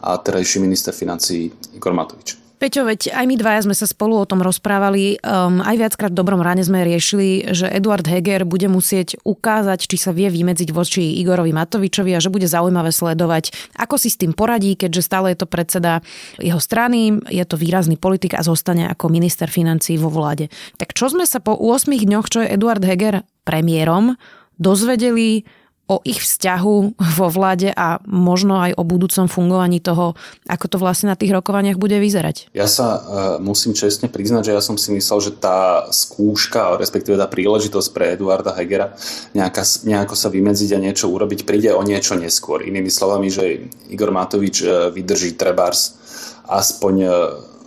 a 0.00 0.16
terajší 0.16 0.62
minister 0.62 0.94
financí 0.94 1.50
Igor 1.74 1.92
Matovič. 1.92 2.49
Peťo, 2.60 2.84
veď 2.84 3.16
aj 3.16 3.24
my 3.24 3.40
dvaja 3.40 3.64
sme 3.64 3.72
sa 3.72 3.88
spolu 3.88 4.20
o 4.20 4.28
tom 4.28 4.44
rozprávali. 4.44 5.16
Um, 5.24 5.64
aj 5.64 5.80
viackrát 5.80 6.12
v 6.12 6.20
dobrom 6.20 6.44
ráne 6.44 6.60
sme 6.60 6.84
riešili, 6.84 7.56
že 7.56 7.64
Eduard 7.64 8.04
Heger 8.04 8.44
bude 8.44 8.68
musieť 8.68 9.16
ukázať, 9.24 9.88
či 9.88 9.96
sa 9.96 10.12
vie 10.12 10.28
vymedziť 10.28 10.68
voči 10.68 11.16
Igorovi 11.24 11.56
Matovičovi 11.56 12.12
a 12.12 12.20
že 12.20 12.28
bude 12.28 12.44
zaujímavé 12.44 12.92
sledovať, 12.92 13.56
ako 13.80 13.96
si 13.96 14.12
s 14.12 14.20
tým 14.20 14.36
poradí, 14.36 14.76
keďže 14.76 15.08
stále 15.08 15.32
je 15.32 15.40
to 15.40 15.48
predseda 15.48 16.04
jeho 16.36 16.60
strany, 16.60 17.16
je 17.32 17.44
to 17.48 17.56
výrazný 17.56 17.96
politik 17.96 18.36
a 18.36 18.44
zostane 18.44 18.92
ako 18.92 19.08
minister 19.08 19.48
financí 19.48 19.96
vo 19.96 20.12
vláde. 20.12 20.52
Tak 20.76 20.92
čo 20.92 21.08
sme 21.08 21.24
sa 21.24 21.40
po 21.40 21.56
8 21.56 21.88
dňoch, 21.88 22.28
čo 22.28 22.44
je 22.44 22.52
Eduard 22.52 22.84
Heger 22.84 23.24
premiérom, 23.48 24.20
dozvedeli 24.60 25.48
o 25.90 25.98
ich 26.06 26.22
vzťahu 26.22 26.76
vo 27.18 27.26
vláde 27.34 27.74
a 27.74 27.98
možno 28.06 28.62
aj 28.62 28.78
o 28.78 28.86
budúcom 28.86 29.26
fungovaní 29.26 29.82
toho, 29.82 30.14
ako 30.46 30.66
to 30.70 30.76
vlastne 30.78 31.10
na 31.10 31.18
tých 31.18 31.34
rokovaniach 31.34 31.74
bude 31.74 31.98
vyzerať. 31.98 32.54
Ja 32.54 32.70
sa 32.70 32.86
uh, 32.94 33.02
musím 33.42 33.74
čestne 33.74 34.06
priznať, 34.06 34.54
že 34.54 34.54
ja 34.54 34.62
som 34.62 34.78
si 34.78 34.94
myslel, 34.94 35.18
že 35.18 35.32
tá 35.34 35.90
skúška, 35.90 36.78
respektíve 36.78 37.18
tá 37.18 37.26
príležitosť 37.26 37.88
pre 37.90 38.14
Eduarda 38.14 38.54
Hegera 38.54 38.94
nejaká, 39.34 39.66
nejako 39.82 40.14
sa 40.14 40.30
vymedziť 40.30 40.78
a 40.78 40.82
niečo 40.82 41.10
urobiť, 41.10 41.42
príde 41.42 41.74
o 41.74 41.82
niečo 41.82 42.14
neskôr. 42.14 42.62
Inými 42.62 42.88
slovami, 42.88 43.26
že 43.26 43.66
Igor 43.90 44.14
Matovič 44.14 44.62
uh, 44.62 44.94
vydrží 44.94 45.34
trebárs 45.34 45.98
aspoň 46.46 46.94
uh, 47.02 47.12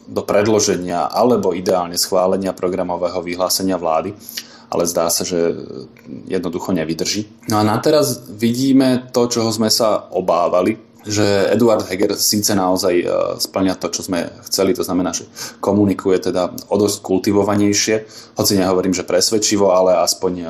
do 0.07 0.23
predloženia 0.23 1.11
alebo 1.11 1.51
ideálne 1.51 1.99
schválenia 1.99 2.55
programového 2.55 3.19
vyhlásenia 3.23 3.75
vlády 3.75 4.15
ale 4.73 4.89
zdá 4.89 5.13
sa, 5.13 5.21
že 5.21 5.53
jednoducho 6.25 6.73
nevydrží. 6.73 7.29
No 7.53 7.61
a 7.61 7.63
na 7.63 7.77
teraz 7.77 8.25
vidíme 8.25 9.13
to, 9.13 9.29
čoho 9.29 9.53
sme 9.53 9.69
sa 9.69 10.09
obávali, 10.09 10.81
že 11.03 11.51
Eduard 11.51 11.83
Heger 11.83 12.15
síce 12.15 12.55
naozaj 12.55 12.93
e, 12.95 13.05
splňa 13.37 13.75
to, 13.75 13.91
čo 13.91 14.07
sme 14.07 14.31
chceli, 14.47 14.71
to 14.71 14.87
znamená, 14.87 15.11
že 15.11 15.27
komunikuje 15.59 16.31
teda 16.31 16.49
o 16.71 16.75
dosť 16.79 16.97
kultivovanejšie, 17.03 17.95
hoci 18.39 18.53
nehovorím, 18.55 18.95
že 18.95 19.03
presvedčivo, 19.03 19.75
ale 19.75 19.99
aspoň 19.99 20.33
e, 20.41 20.45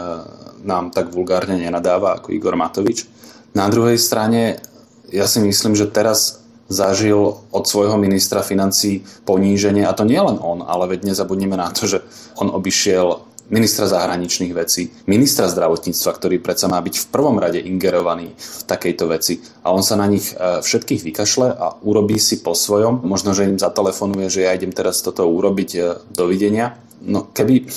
nám 0.63 0.93
tak 0.93 1.09
vulgárne 1.09 1.57
nenadáva 1.57 2.21
ako 2.21 2.31
Igor 2.31 2.53
Matovič. 2.53 3.09
Na 3.57 3.65
druhej 3.67 3.97
strane, 3.97 4.61
ja 5.09 5.25
si 5.25 5.41
myslím, 5.41 5.73
že 5.73 5.89
teraz 5.89 6.45
zažil 6.71 7.43
od 7.51 7.63
svojho 7.67 7.99
ministra 7.99 8.41
financí 8.41 9.03
poníženie, 9.27 9.83
a 9.83 9.93
to 9.93 10.07
nie 10.07 10.17
len 10.17 10.39
on, 10.39 10.63
ale 10.63 10.95
veď 10.95 11.11
nezabudnime 11.11 11.57
na 11.59 11.69
to, 11.73 11.85
že 11.85 11.99
on 12.39 12.49
obišiel 12.49 13.32
ministra 13.53 13.85
zahraničných 13.85 14.53
vecí, 14.57 14.89
ministra 15.05 15.45
zdravotníctva, 15.45 16.09
ktorý 16.17 16.41
predsa 16.41 16.65
má 16.65 16.81
byť 16.81 16.95
v 16.97 17.09
prvom 17.13 17.37
rade 17.37 17.61
ingerovaný 17.61 18.33
v 18.33 18.61
takejto 18.65 19.05
veci. 19.05 19.45
A 19.61 19.69
on 19.69 19.85
sa 19.85 19.93
na 19.93 20.09
nich 20.09 20.33
e, 20.33 20.65
všetkých 20.65 21.05
vykašle 21.05 21.53
a 21.53 21.77
urobí 21.85 22.17
si 22.17 22.41
po 22.41 22.57
svojom. 22.57 23.05
Možno, 23.05 23.37
že 23.37 23.45
im 23.45 23.61
zatelefonuje, 23.61 24.33
že 24.33 24.49
ja 24.49 24.57
idem 24.57 24.73
teraz 24.73 25.05
toto 25.05 25.29
urobiť, 25.29 25.69
e, 25.77 25.81
dovidenia. 26.09 26.81
No 27.05 27.29
keby 27.29 27.69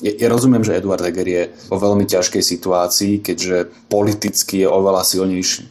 ja 0.00 0.28
rozumiem, 0.32 0.64
že 0.64 0.80
Eduard 0.80 1.04
Heger 1.04 1.28
je 1.28 1.42
vo 1.68 1.76
veľmi 1.76 2.08
ťažkej 2.08 2.40
situácii, 2.40 3.20
keďže 3.20 3.68
politicky 3.92 4.64
je 4.64 4.68
oveľa 4.68 5.04
silnejší 5.04 5.62
e, 5.62 5.70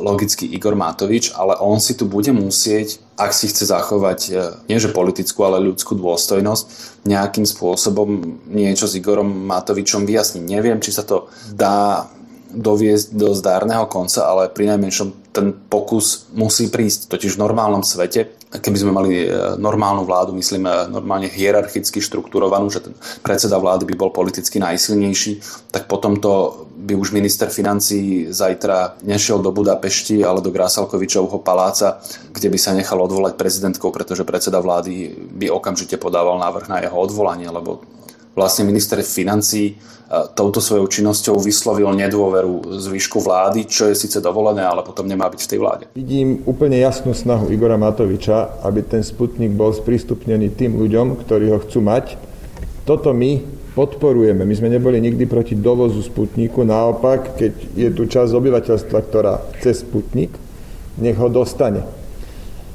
logicky 0.00 0.48
Igor 0.48 0.72
Matovič, 0.72 1.36
ale 1.36 1.60
on 1.60 1.76
si 1.76 1.92
tu 1.92 2.08
bude 2.08 2.32
musieť, 2.32 2.96
ak 3.20 3.36
si 3.36 3.52
chce 3.52 3.68
zachovať 3.68 4.20
e, 4.26 4.30
nie 4.72 4.80
že 4.80 4.90
politickú, 4.90 5.44
ale 5.44 5.60
ľudskú 5.60 5.92
dôstojnosť, 5.92 6.64
nejakým 7.04 7.44
spôsobom 7.44 8.40
niečo 8.48 8.88
s 8.88 8.96
Igorom 8.96 9.28
Matovičom 9.28 10.08
vyjasniť. 10.08 10.42
Neviem, 10.48 10.80
či 10.80 10.96
sa 10.96 11.04
to 11.04 11.28
dá 11.52 12.08
doviesť 12.50 13.14
do 13.14 13.32
zdárneho 13.32 13.86
konca, 13.86 14.26
ale 14.26 14.50
pri 14.50 14.74
najmenšom 14.74 15.30
ten 15.30 15.54
pokus 15.54 16.26
musí 16.34 16.66
prísť. 16.66 17.06
Totiž 17.06 17.38
v 17.38 17.42
normálnom 17.46 17.86
svete, 17.86 18.34
keby 18.50 18.78
sme 18.82 18.92
mali 18.92 19.10
e, 19.22 19.26
normálnu 19.62 20.02
vládu, 20.02 20.34
myslím 20.34 20.66
e, 20.66 20.90
normálne 20.90 21.30
hierarchicky 21.30 22.02
štrukturovanú, 22.02 22.66
že 22.66 22.82
ten 22.82 22.94
predseda 23.22 23.54
vlády 23.62 23.86
by 23.86 23.94
bol 23.94 24.10
politicky 24.10 24.58
najsilnejší, 24.58 25.38
tak 25.70 25.86
potom 25.86 26.18
to 26.18 26.66
by 26.80 26.96
už 26.96 27.14
minister 27.14 27.46
financí 27.52 28.32
zajtra 28.32 28.98
nešiel 29.06 29.38
do 29.38 29.54
Budapešti, 29.54 30.24
ale 30.24 30.42
do 30.42 30.50
Grásalkovičovho 30.50 31.38
paláca, 31.44 32.02
kde 32.32 32.48
by 32.50 32.58
sa 32.58 32.74
nechal 32.74 32.98
odvolať 32.98 33.38
prezidentkou, 33.38 33.92
pretože 33.94 34.26
predseda 34.26 34.58
vlády 34.58 35.14
by 35.30 35.52
okamžite 35.52 36.00
podával 36.00 36.40
návrh 36.40 36.66
na 36.66 36.82
jeho 36.82 36.96
odvolanie, 36.96 37.46
lebo 37.46 37.84
vlastne 38.34 38.66
minister 38.66 39.00
financí 39.02 39.78
touto 40.34 40.58
svojou 40.58 40.90
činnosťou 40.90 41.38
vyslovil 41.38 41.86
nedôveru 41.94 42.82
zvyšku 42.82 43.22
vlády, 43.22 43.62
čo 43.70 43.86
je 43.86 43.94
síce 43.94 44.18
dovolené, 44.18 44.66
ale 44.66 44.82
potom 44.82 45.06
nemá 45.06 45.30
byť 45.30 45.38
v 45.38 45.50
tej 45.54 45.58
vláde. 45.62 45.84
Vidím 45.94 46.42
úplne 46.50 46.82
jasnú 46.82 47.14
snahu 47.14 47.46
Igora 47.54 47.78
Matoviča, 47.78 48.58
aby 48.66 48.82
ten 48.82 49.06
Sputnik 49.06 49.54
bol 49.54 49.70
sprístupnený 49.70 50.50
tým 50.58 50.74
ľuďom, 50.82 51.14
ktorí 51.22 51.54
ho 51.54 51.62
chcú 51.62 51.86
mať. 51.86 52.18
Toto 52.82 53.14
my 53.14 53.38
podporujeme. 53.78 54.42
My 54.42 54.54
sme 54.58 54.74
neboli 54.74 54.98
nikdy 54.98 55.30
proti 55.30 55.54
dovozu 55.54 56.02
Sputniku, 56.02 56.66
naopak, 56.66 57.38
keď 57.38 57.52
je 57.78 57.88
tu 57.94 58.10
časť 58.10 58.34
obyvateľstva, 58.34 58.98
ktorá 59.06 59.46
chce 59.62 59.86
Sputnik, 59.86 60.34
nech 60.98 61.14
ho 61.22 61.30
dostane. 61.30 61.86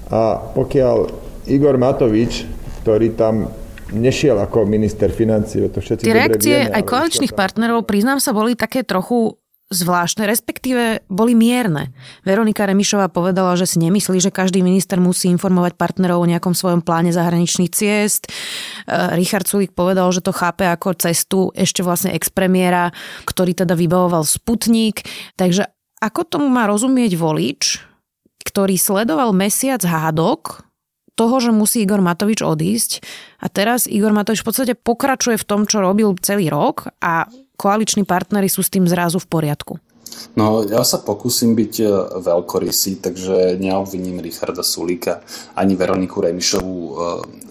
A 0.08 0.40
pokiaľ 0.40 1.12
Igor 1.52 1.76
Matovič, 1.76 2.48
ktorý 2.80 3.12
tam 3.20 3.52
nešiel 3.94 4.38
ako 4.42 4.66
minister 4.66 5.14
financí, 5.14 5.62
to 5.70 5.82
všetci 5.82 6.06
Tie 6.06 6.16
reakcie 6.16 6.58
vieme, 6.66 6.74
aj 6.74 6.84
koaličných 6.86 7.34
partnerov, 7.38 7.86
priznám 7.86 8.18
sa, 8.18 8.34
boli 8.34 8.58
také 8.58 8.82
trochu 8.82 9.38
zvláštne, 9.74 10.30
respektíve 10.30 11.10
boli 11.10 11.34
mierne. 11.34 11.90
Veronika 12.22 12.70
Remišová 12.70 13.10
povedala, 13.10 13.58
že 13.58 13.66
si 13.66 13.82
nemyslí, 13.82 14.22
že 14.22 14.30
každý 14.30 14.62
minister 14.62 15.02
musí 15.02 15.26
informovať 15.34 15.74
partnerov 15.74 16.22
o 16.22 16.30
nejakom 16.30 16.54
svojom 16.54 16.86
pláne 16.86 17.10
zahraničných 17.10 17.74
ciest. 17.74 18.30
E, 18.30 18.32
Richard 19.18 19.50
Sulík 19.50 19.74
povedal, 19.74 20.06
že 20.14 20.22
to 20.22 20.30
chápe 20.30 20.70
ako 20.70 20.94
cestu 20.94 21.50
ešte 21.58 21.82
vlastne 21.82 22.14
expremiéra, 22.14 22.94
ktorý 23.26 23.58
teda 23.58 23.74
vybavoval 23.74 24.22
Sputnik. 24.22 25.02
Takže 25.34 25.66
ako 25.98 26.22
tomu 26.30 26.46
má 26.46 26.70
rozumieť 26.70 27.18
volič, 27.18 27.82
ktorý 28.46 28.78
sledoval 28.78 29.34
mesiac 29.34 29.82
hádok 29.82 30.65
toho, 31.16 31.40
že 31.40 31.56
musí 31.56 31.88
Igor 31.88 32.04
Matovič 32.04 32.44
odísť 32.44 33.02
a 33.40 33.48
teraz 33.48 33.88
Igor 33.88 34.12
Matovič 34.12 34.44
v 34.44 34.48
podstate 34.52 34.74
pokračuje 34.76 35.40
v 35.40 35.48
tom, 35.48 35.64
čo 35.64 35.80
robil 35.82 36.14
celý 36.20 36.52
rok 36.52 36.92
a 37.00 37.26
koaliční 37.56 38.04
partnery 38.04 38.52
sú 38.52 38.62
s 38.62 38.72
tým 38.72 38.86
zrazu 38.86 39.18
v 39.24 39.32
poriadku. 39.32 39.74
No, 40.36 40.64
ja 40.64 40.84
sa 40.88 41.04
pokúsim 41.04 41.56
byť 41.56 41.74
e, 41.84 41.88
veľkorysý, 42.24 43.04
takže 43.04 43.60
neobviním 43.60 44.24
Richarda 44.24 44.64
Sulíka 44.64 45.24
ani 45.60 45.76
Veroniku 45.76 46.24
Remišovú 46.24 46.76
e, 46.80 46.94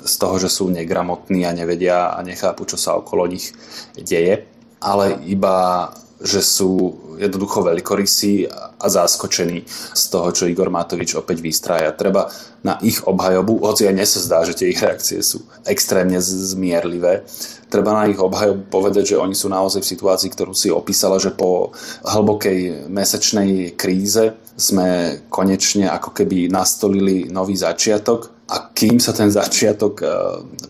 z 0.04 0.14
toho, 0.16 0.36
že 0.40 0.48
sú 0.48 0.72
negramotní 0.72 1.44
a 1.44 1.52
nevedia 1.52 2.16
a 2.16 2.20
nechápu, 2.24 2.64
čo 2.64 2.80
sa 2.80 2.96
okolo 2.96 3.28
nich 3.28 3.52
deje, 3.96 4.48
ale 4.80 5.20
iba 5.28 5.88
že 6.24 6.40
sú 6.40 6.96
jednoducho 7.20 7.60
veľkorysí 7.62 8.48
a 8.80 8.86
zaskočení 8.88 9.68
z 9.92 10.02
toho, 10.08 10.32
čo 10.32 10.48
Igor 10.48 10.72
Matovič 10.72 11.14
opäť 11.14 11.44
vystrája. 11.44 11.92
Treba 11.92 12.32
na 12.64 12.80
ich 12.80 13.04
obhajobu, 13.04 13.60
hoci 13.60 13.84
aj 13.84 14.08
sa 14.08 14.20
zdá, 14.24 14.38
že 14.48 14.56
tie 14.56 14.72
ich 14.72 14.80
reakcie 14.80 15.20
sú 15.20 15.44
extrémne 15.68 16.16
zmierlivé, 16.24 17.28
treba 17.68 17.92
na 17.92 18.08
ich 18.08 18.16
obhajobu 18.16 18.72
povedať, 18.72 19.14
že 19.14 19.20
oni 19.20 19.36
sú 19.36 19.52
naozaj 19.52 19.84
v 19.84 19.90
situácii, 19.92 20.32
ktorú 20.32 20.56
si 20.56 20.72
opísala, 20.72 21.20
že 21.20 21.34
po 21.34 21.76
hlbokej 22.08 22.88
mesečnej 22.88 23.76
kríze 23.76 24.32
sme 24.56 25.20
konečne 25.28 25.92
ako 25.92 26.14
keby 26.16 26.48
nastolili 26.48 27.28
nový 27.28 27.58
začiatok 27.58 28.32
a 28.48 28.70
kým 28.72 28.96
sa 28.96 29.12
ten 29.12 29.28
začiatok 29.28 29.94
eh, 30.00 30.08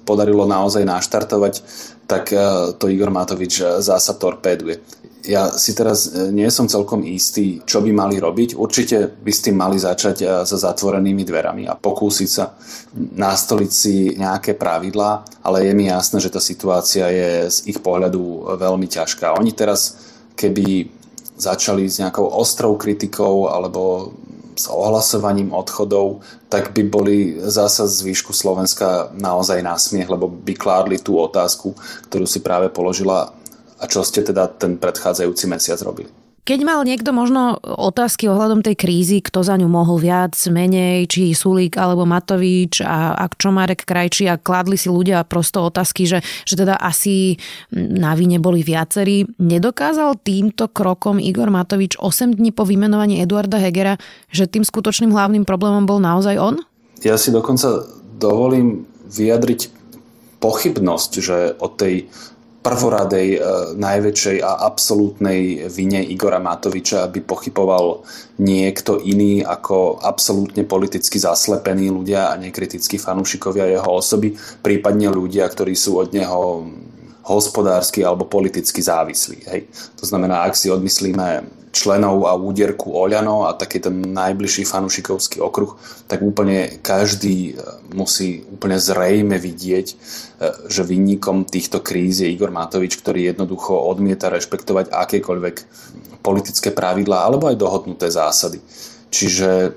podarilo 0.02 0.50
naozaj 0.50 0.82
naštartovať, 0.82 1.54
tak 2.10 2.34
eh, 2.34 2.74
to 2.74 2.90
Igor 2.90 3.14
Matovič 3.14 3.84
zasa 3.84 4.18
torpéduje 4.18 5.04
ja 5.24 5.48
si 5.56 5.72
teraz 5.72 6.12
e, 6.12 6.28
nie 6.30 6.46
som 6.52 6.68
celkom 6.68 7.00
istý, 7.02 7.64
čo 7.64 7.80
by 7.80 7.90
mali 7.90 8.20
robiť. 8.20 8.54
Určite 8.54 9.08
by 9.08 9.32
s 9.32 9.42
tým 9.44 9.56
mali 9.56 9.80
začať 9.80 10.16
e, 10.20 10.26
so 10.44 10.56
zatvorenými 10.60 11.24
dverami 11.24 11.64
a 11.64 11.74
pokúsiť 11.74 12.28
sa 12.28 12.52
nastoliť 12.94 13.70
si 13.72 14.14
nejaké 14.20 14.52
pravidlá, 14.54 15.24
ale 15.40 15.64
je 15.64 15.72
mi 15.72 15.88
jasné, 15.88 16.20
že 16.20 16.32
tá 16.32 16.38
situácia 16.38 17.08
je 17.08 17.30
z 17.48 17.58
ich 17.72 17.80
pohľadu 17.80 18.54
veľmi 18.60 18.84
ťažká. 18.84 19.34
Oni 19.40 19.56
teraz, 19.56 19.96
keby 20.36 20.92
začali 21.34 21.88
s 21.88 21.98
nejakou 21.98 22.28
ostrou 22.30 22.78
kritikou 22.78 23.50
alebo 23.50 24.12
s 24.54 24.70
ohlasovaním 24.70 25.50
odchodov, 25.50 26.22
tak 26.46 26.70
by 26.70 26.82
boli 26.86 27.16
zasa 27.42 27.90
z 27.90 28.06
výšku 28.06 28.30
Slovenska 28.30 29.10
naozaj 29.10 29.58
násmiech, 29.66 30.06
lebo 30.06 30.30
by 30.30 30.54
kládli 30.54 31.02
tú 31.02 31.18
otázku, 31.18 31.74
ktorú 32.06 32.22
si 32.22 32.38
práve 32.38 32.70
položila 32.70 33.34
a 33.84 33.90
čo 33.90 34.00
ste 34.00 34.24
teda 34.24 34.48
ten 34.48 34.80
predchádzajúci 34.80 35.44
mesiac 35.44 35.76
robili? 35.84 36.08
Keď 36.44 36.60
mal 36.60 36.84
niekto 36.84 37.08
možno 37.08 37.56
otázky 37.64 38.28
ohľadom 38.28 38.60
tej 38.60 38.76
krízy, 38.76 39.24
kto 39.24 39.40
za 39.40 39.56
ňu 39.56 39.64
mohol 39.64 39.96
viac, 39.96 40.36
menej, 40.52 41.08
či 41.08 41.32
Sulík 41.32 41.80
alebo 41.80 42.04
Matovič 42.04 42.84
a 42.84 43.16
ak 43.16 43.40
čo 43.40 43.48
Marek 43.48 43.88
Krajčí 43.88 44.28
a 44.28 44.36
kladli 44.36 44.76
si 44.76 44.92
ľudia 44.92 45.24
prosto 45.24 45.64
otázky, 45.64 46.04
že, 46.04 46.20
že 46.44 46.60
teda 46.60 46.76
asi 46.76 47.40
na 47.72 48.12
vine 48.12 48.36
boli 48.44 48.60
viacerí, 48.60 49.24
nedokázal 49.40 50.20
týmto 50.20 50.68
krokom 50.68 51.16
Igor 51.16 51.48
Matovič 51.48 51.96
8 51.96 52.36
dní 52.36 52.52
po 52.52 52.68
vymenovaní 52.68 53.24
Eduarda 53.24 53.56
Hegera, 53.56 53.96
že 54.28 54.44
tým 54.44 54.68
skutočným 54.68 55.16
hlavným 55.16 55.48
problémom 55.48 55.88
bol 55.88 55.96
naozaj 55.96 56.36
on? 56.36 56.60
Ja 57.00 57.16
si 57.16 57.32
dokonca 57.32 57.88
dovolím 58.20 58.84
vyjadriť 59.08 59.72
pochybnosť, 60.44 61.10
že 61.24 61.56
o 61.56 61.72
tej 61.72 62.12
prvoradej, 62.64 63.28
e, 63.36 63.38
najväčšej 63.76 64.40
a 64.40 64.64
absolútnej 64.64 65.68
vine 65.68 66.00
Igora 66.00 66.40
Matoviča 66.40 67.04
by 67.12 67.20
pochyboval 67.20 68.00
niekto 68.40 69.04
iný 69.04 69.44
ako 69.44 70.00
absolútne 70.00 70.64
politicky 70.64 71.20
zaslepení 71.20 71.92
ľudia 71.92 72.32
a 72.32 72.40
nekritickí 72.40 72.96
fanúšikovia 72.96 73.68
jeho 73.68 73.90
osoby, 74.00 74.32
prípadne 74.64 75.12
ľudia, 75.12 75.44
ktorí 75.44 75.76
sú 75.76 76.00
od 76.00 76.16
neho 76.16 76.64
hospodársky 77.28 78.00
alebo 78.00 78.24
politicky 78.24 78.80
závislí. 78.80 79.38
Hej. 79.48 79.60
To 80.00 80.04
znamená, 80.08 80.48
ak 80.48 80.56
si 80.56 80.72
odmyslíme 80.72 81.63
členov 81.74 82.30
a 82.30 82.38
úderku 82.38 82.94
Oľano 82.94 83.50
a 83.50 83.58
taký 83.58 83.82
ten 83.82 84.14
najbližší 84.14 84.62
fanušikovský 84.62 85.42
okruh, 85.42 85.74
tak 86.06 86.22
úplne 86.22 86.78
každý 86.78 87.52
e, 87.52 87.52
musí 87.90 88.46
úplne 88.46 88.78
zrejme 88.78 89.34
vidieť, 89.34 89.86
e, 89.90 89.94
že 90.70 90.86
vinníkom 90.86 91.50
týchto 91.50 91.82
kríz 91.82 92.22
je 92.22 92.30
Igor 92.30 92.54
Matovič, 92.54 92.94
ktorý 93.02 93.34
jednoducho 93.34 93.74
odmieta 93.74 94.30
rešpektovať 94.30 94.94
akékoľvek 94.94 95.56
politické 96.22 96.70
pravidlá 96.70 97.26
alebo 97.26 97.50
aj 97.50 97.58
dohodnuté 97.58 98.08
zásady. 98.08 98.62
Čiže 99.10 99.74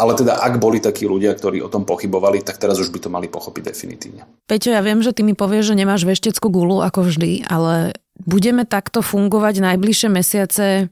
ale 0.00 0.16
teda 0.16 0.40
ak 0.40 0.56
boli 0.56 0.80
takí 0.80 1.04
ľudia, 1.04 1.36
ktorí 1.36 1.60
o 1.60 1.68
tom 1.68 1.84
pochybovali, 1.84 2.40
tak 2.40 2.56
teraz 2.56 2.80
už 2.80 2.88
by 2.88 2.98
to 3.04 3.12
mali 3.12 3.28
pochopiť 3.28 3.62
definitívne. 3.68 4.24
Peťo, 4.48 4.72
ja 4.72 4.80
viem, 4.80 5.04
že 5.04 5.12
ty 5.12 5.20
mi 5.20 5.36
povieš, 5.36 5.74
že 5.74 5.78
nemáš 5.78 6.08
vešteckú 6.08 6.48
gulu 6.48 6.80
ako 6.80 7.04
vždy, 7.04 7.44
ale 7.44 7.92
budeme 8.16 8.64
takto 8.64 9.04
fungovať 9.04 9.60
najbližšie 9.60 10.08
mesiace 10.08 10.88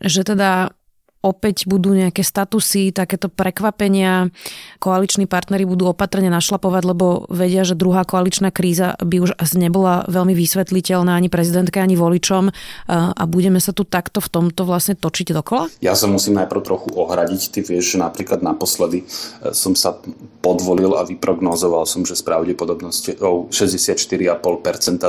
že 0.00 0.24
teda 0.24 0.72
opäť 1.20 1.68
budú 1.68 1.92
nejaké 1.92 2.24
statusy, 2.24 2.96
takéto 2.96 3.28
prekvapenia. 3.28 4.32
Koaliční 4.80 5.28
partnery 5.28 5.68
budú 5.68 5.92
opatrne 5.92 6.32
našlapovať, 6.32 6.82
lebo 6.88 7.28
vedia, 7.28 7.64
že 7.64 7.76
druhá 7.76 8.08
koaličná 8.08 8.48
kríza 8.48 8.96
by 9.04 9.16
už 9.20 9.30
asi 9.36 9.60
nebola 9.60 10.08
veľmi 10.08 10.32
vysvetliteľná 10.32 11.12
ani 11.12 11.28
prezidentke, 11.28 11.76
ani 11.76 11.96
voličom 12.00 12.48
a 12.90 13.22
budeme 13.28 13.60
sa 13.60 13.76
tu 13.76 13.84
takto 13.84 14.24
v 14.24 14.28
tomto 14.32 14.64
vlastne 14.64 14.96
točiť 14.96 15.36
dokola? 15.36 15.68
Ja 15.84 15.92
sa 15.92 16.08
musím 16.08 16.40
najprv 16.40 16.60
trochu 16.64 16.88
ohradiť. 16.96 17.52
Ty 17.52 17.60
vieš, 17.68 17.96
že 17.96 17.98
napríklad 18.00 18.40
naposledy 18.40 19.04
e, 19.04 19.52
som 19.52 19.76
sa 19.76 20.00
podvolil 20.40 20.96
a 20.96 21.04
vyprognozoval 21.04 21.84
som, 21.84 22.06
že 22.08 22.16
s 22.16 22.24
pravdepodobnosťou 22.24 23.52
64,5% 23.52 24.40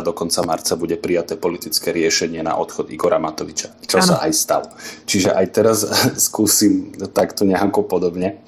do 0.04 0.12
konca 0.12 0.42
marca 0.44 0.74
bude 0.76 1.00
prijaté 1.00 1.40
politické 1.40 1.96
riešenie 1.96 2.44
na 2.44 2.60
odchod 2.60 2.92
Igora 2.92 3.22
Matoviča. 3.22 3.72
Čo 3.88 4.04
ano. 4.04 4.08
sa 4.08 4.16
aj 4.28 4.32
stalo. 4.36 4.68
Čiže 5.08 5.30
aj 5.32 5.46
teraz 5.56 5.80
skúsim 6.30 6.94
takto 7.14 7.46
nejako 7.48 7.86
podobne. 7.86 8.42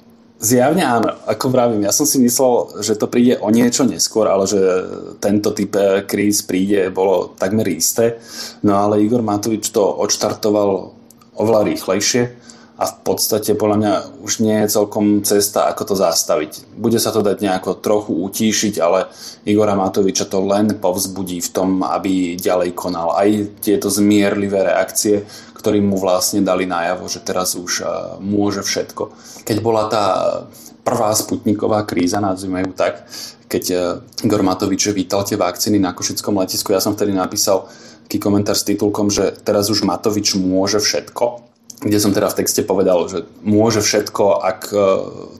Zjavne 0.44 0.84
áno, 0.84 1.08
ako 1.24 1.46
vravím, 1.48 1.88
ja 1.88 1.94
som 1.94 2.04
si 2.04 2.20
myslel, 2.20 2.82
že 2.84 2.98
to 3.00 3.08
príde 3.08 3.40
o 3.40 3.48
niečo 3.48 3.86
neskôr, 3.88 4.28
ale 4.28 4.44
že 4.44 4.60
tento 5.16 5.56
typ 5.56 5.72
eh, 5.78 6.04
kríz 6.04 6.44
príde, 6.44 6.92
bolo 6.92 7.32
takmer 7.38 7.64
isté. 7.72 8.20
No 8.60 8.76
ale 8.76 9.00
Igor 9.00 9.24
Matovič 9.24 9.72
to 9.72 9.80
odštartoval 9.80 10.92
oveľa 11.38 11.60
rýchlejšie 11.72 12.43
a 12.74 12.90
v 12.90 12.94
podstate 13.06 13.54
podľa 13.54 13.76
mňa 13.78 13.92
už 14.26 14.42
nie 14.42 14.58
je 14.66 14.74
celkom 14.74 15.22
cesta, 15.22 15.70
ako 15.70 15.82
to 15.86 15.94
zastaviť. 15.94 16.74
Bude 16.74 16.98
sa 16.98 17.14
to 17.14 17.22
dať 17.22 17.38
nejako 17.38 17.78
trochu 17.78 18.10
utíšiť, 18.18 18.74
ale 18.82 19.06
Igora 19.46 19.78
Matoviča 19.78 20.26
to 20.26 20.42
len 20.42 20.74
povzbudí 20.82 21.38
v 21.38 21.52
tom, 21.54 21.86
aby 21.86 22.34
ďalej 22.34 22.74
konal. 22.74 23.14
Aj 23.14 23.30
tieto 23.62 23.86
zmierlivé 23.86 24.66
reakcie, 24.66 25.22
ktorým 25.54 25.86
mu 25.86 26.02
vlastne 26.02 26.42
dali 26.42 26.66
najavo, 26.66 27.06
že 27.06 27.22
teraz 27.22 27.54
už 27.54 27.72
e, 27.80 27.84
môže 28.18 28.66
všetko. 28.66 29.14
Keď 29.46 29.56
bola 29.62 29.86
tá 29.86 30.04
prvá 30.82 31.14
sputniková 31.14 31.86
kríza, 31.86 32.18
nazvime 32.18 32.66
ju 32.66 32.74
tak, 32.74 33.06
keď 33.46 33.64
e, 33.70 33.76
Igor 34.26 34.42
Matovič 34.42 34.90
vítal 34.90 35.22
tie 35.22 35.38
vakcíny 35.38 35.78
na 35.78 35.94
Košickom 35.94 36.42
letisku, 36.42 36.74
ja 36.74 36.82
som 36.82 36.98
vtedy 36.98 37.14
napísal 37.14 37.70
taký 38.10 38.18
komentár 38.18 38.58
s 38.58 38.66
titulkom, 38.66 39.14
že 39.14 39.30
teraz 39.46 39.70
už 39.70 39.86
Matovič 39.86 40.34
môže 40.34 40.82
všetko 40.82 41.53
kde 41.80 41.98
som 42.00 42.14
teda 42.14 42.30
v 42.30 42.38
texte 42.44 42.62
povedal, 42.62 43.06
že 43.10 43.26
môže 43.42 43.82
všetko, 43.82 44.24
ak 44.40 44.60
e, 44.70 44.86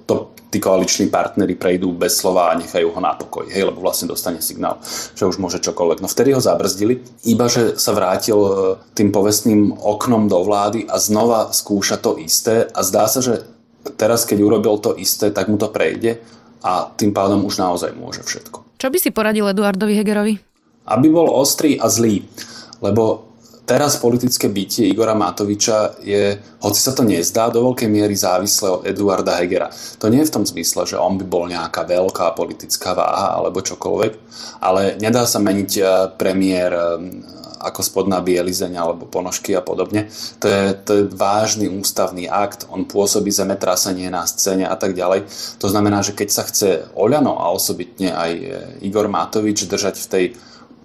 to 0.04 0.34
tí 0.54 0.62
koaliční 0.62 1.10
partnery 1.10 1.58
prejdú 1.58 1.90
bez 1.90 2.14
slova 2.14 2.54
a 2.54 2.58
nechajú 2.58 2.94
ho 2.94 3.00
na 3.02 3.18
pokoj, 3.18 3.50
hej, 3.50 3.66
lebo 3.66 3.82
vlastne 3.82 4.06
dostane 4.06 4.38
signál, 4.38 4.78
že 5.18 5.26
už 5.26 5.42
môže 5.42 5.58
čokoľvek. 5.58 5.98
No 5.98 6.06
vtedy 6.06 6.30
ho 6.30 6.38
zabrzdili, 6.38 7.02
iba 7.26 7.50
že 7.50 7.74
sa 7.74 7.90
vrátil 7.90 8.38
e, 8.38 8.50
tým 8.94 9.10
povestným 9.10 9.74
oknom 9.74 10.30
do 10.30 10.38
vlády 10.46 10.86
a 10.86 11.02
znova 11.02 11.50
skúša 11.50 11.98
to 11.98 12.14
isté 12.22 12.70
a 12.70 12.80
zdá 12.86 13.10
sa, 13.10 13.18
že 13.18 13.42
teraz, 13.98 14.22
keď 14.24 14.38
urobil 14.46 14.78
to 14.78 14.94
isté, 14.94 15.34
tak 15.34 15.50
mu 15.50 15.58
to 15.58 15.68
prejde 15.68 16.22
a 16.64 16.88
tým 16.94 17.10
pádom 17.10 17.44
už 17.44 17.60
naozaj 17.60 17.92
môže 17.92 18.22
všetko. 18.24 18.78
Čo 18.78 18.88
by 18.88 18.98
si 19.02 19.10
poradil 19.10 19.44
Eduardovi 19.50 19.98
Hegerovi? 19.98 20.34
Aby 20.86 21.08
bol 21.12 21.28
ostrý 21.28 21.76
a 21.76 21.90
zlý, 21.90 22.24
lebo 22.80 23.33
teraz 23.64 23.96
politické 23.96 24.48
bytie 24.52 24.88
Igora 24.88 25.16
Matoviča 25.16 26.00
je, 26.04 26.36
hoci 26.60 26.80
sa 26.80 26.92
to 26.92 27.02
nezdá, 27.04 27.48
do 27.48 27.64
veľkej 27.72 27.88
miery 27.88 28.12
závislé 28.12 28.68
od 28.68 28.82
Eduarda 28.84 29.40
Hegera. 29.40 29.72
To 30.00 30.12
nie 30.12 30.20
je 30.24 30.28
v 30.28 30.34
tom 30.40 30.44
zmysle, 30.44 30.84
že 30.84 31.00
on 31.00 31.16
by 31.16 31.24
bol 31.24 31.48
nejaká 31.48 31.88
veľká 31.88 32.36
politická 32.36 32.92
váha 32.92 33.40
alebo 33.40 33.64
čokoľvek, 33.64 34.12
ale 34.60 35.00
nedá 35.00 35.24
sa 35.24 35.40
meniť 35.40 35.72
eh, 35.80 35.86
premiér 36.14 36.70
eh, 36.72 36.84
ako 37.64 37.80
spodná 37.80 38.20
bielizeň 38.20 38.76
alebo 38.76 39.08
ponožky 39.08 39.56
a 39.56 39.64
podobne. 39.64 40.12
To 40.44 40.46
je, 40.52 40.62
to 40.84 40.90
je 41.00 41.02
vážny 41.08 41.72
ústavný 41.72 42.28
akt, 42.28 42.68
on 42.68 42.84
pôsobí 42.84 43.32
zemetrasenie 43.32 44.12
na 44.12 44.28
scéne 44.28 44.68
a 44.68 44.76
tak 44.76 44.92
ďalej. 44.92 45.24
To 45.64 45.72
znamená, 45.72 46.04
že 46.04 46.12
keď 46.12 46.28
sa 46.28 46.44
chce 46.44 46.92
Oľano 46.92 47.40
a 47.40 47.48
osobitne 47.48 48.12
aj 48.12 48.30
eh, 48.36 48.48
Igor 48.84 49.08
Matovič 49.08 49.64
držať 49.64 49.96
v 50.04 50.10
tej 50.12 50.24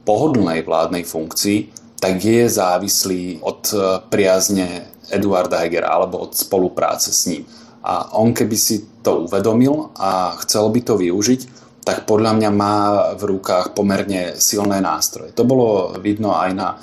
pohodlnej 0.08 0.64
vládnej 0.64 1.04
funkcii, 1.04 1.89
tak 2.00 2.24
je 2.24 2.48
závislý 2.48 3.44
od 3.44 3.62
e, 3.76 3.78
priazne 4.08 4.88
Eduarda 5.12 5.60
Hegera 5.60 5.92
alebo 5.92 6.24
od 6.24 6.32
spolupráce 6.34 7.12
s 7.12 7.28
ním. 7.28 7.44
A 7.84 8.16
on 8.20 8.32
keby 8.36 8.58
si 8.60 8.88
to 9.04 9.28
uvedomil 9.28 9.92
a 9.96 10.36
chcel 10.44 10.72
by 10.72 10.80
to 10.84 11.00
využiť, 11.00 11.42
tak 11.84 12.04
podľa 12.04 12.36
mňa 12.36 12.50
má 12.52 12.76
v 13.16 13.36
rukách 13.36 13.72
pomerne 13.72 14.36
silné 14.36 14.84
nástroje. 14.84 15.32
To 15.34 15.48
bolo 15.48 15.96
vidno 16.00 16.36
aj 16.36 16.50
na 16.56 16.68
e, 16.72 16.78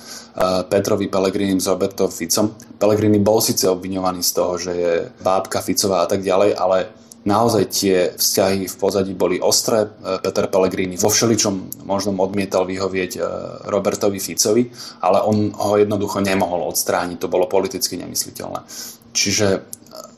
Petrovi 0.68 1.08
Pelegrini 1.08 1.56
s 1.56 1.68
Robertom 1.68 2.12
Ficom. 2.12 2.52
Pellegrini 2.76 3.16
bol 3.16 3.40
síce 3.40 3.68
obviňovaný 3.72 4.20
z 4.20 4.30
toho, 4.36 4.52
že 4.60 4.72
je 4.72 4.94
bábka 5.24 5.64
Ficová 5.64 6.04
a 6.04 6.08
tak 6.08 6.20
ďalej, 6.20 6.52
ale 6.56 7.05
naozaj 7.26 7.64
tie 7.68 7.96
vzťahy 8.14 8.70
v 8.70 8.76
pozadí 8.78 9.12
boli 9.12 9.42
ostré. 9.42 9.84
E, 9.84 9.88
Peter 10.22 10.46
Pellegrini 10.46 10.94
vo 10.94 11.10
všeličom 11.10 11.84
možno 11.84 12.14
odmietal 12.22 12.64
vyhovieť 12.64 13.12
e, 13.18 13.20
Robertovi 13.66 14.22
Ficovi, 14.22 14.70
ale 15.02 15.20
on 15.26 15.50
ho 15.50 15.74
jednoducho 15.76 16.22
nemohol 16.22 16.70
odstrániť, 16.70 17.18
to 17.18 17.28
bolo 17.28 17.50
politicky 17.50 17.98
nemysliteľné. 17.98 18.62
Čiže 19.10 19.46
e, 19.52 19.60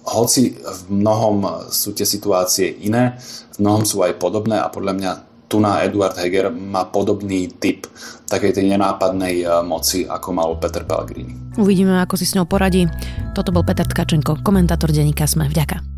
hoci 0.05 0.61
v 0.61 0.81
mnohom 0.93 1.67
sú 1.73 1.97
tie 1.97 2.05
situácie 2.05 2.69
iné, 2.85 3.17
v 3.57 3.59
mnohom 3.65 3.89
sú 3.89 4.05
aj 4.05 4.21
podobné 4.21 4.61
a 4.61 4.69
podľa 4.69 4.95
mňa 4.95 5.13
tu 5.49 5.65
na 5.65 5.81
Eduard 5.81 6.13
Heger 6.13 6.53
má 6.53 6.85
podobný 6.85 7.49
typ 7.49 7.89
takej 8.29 8.61
tej 8.61 8.69
nenápadnej 8.69 9.65
moci, 9.65 10.05
ako 10.05 10.37
mal 10.37 10.53
Peter 10.61 10.85
Pellegrini. 10.85 11.57
Uvidíme, 11.57 12.05
ako 12.05 12.21
si 12.21 12.29
s 12.29 12.37
ňou 12.37 12.45
poradí. 12.45 12.85
Toto 13.33 13.49
bol 13.49 13.65
Peter 13.65 13.89
Tkačenko, 13.89 14.45
komentátor 14.45 14.93
denníka 14.93 15.25
Sme. 15.25 15.49
Vďaka. 15.49 15.98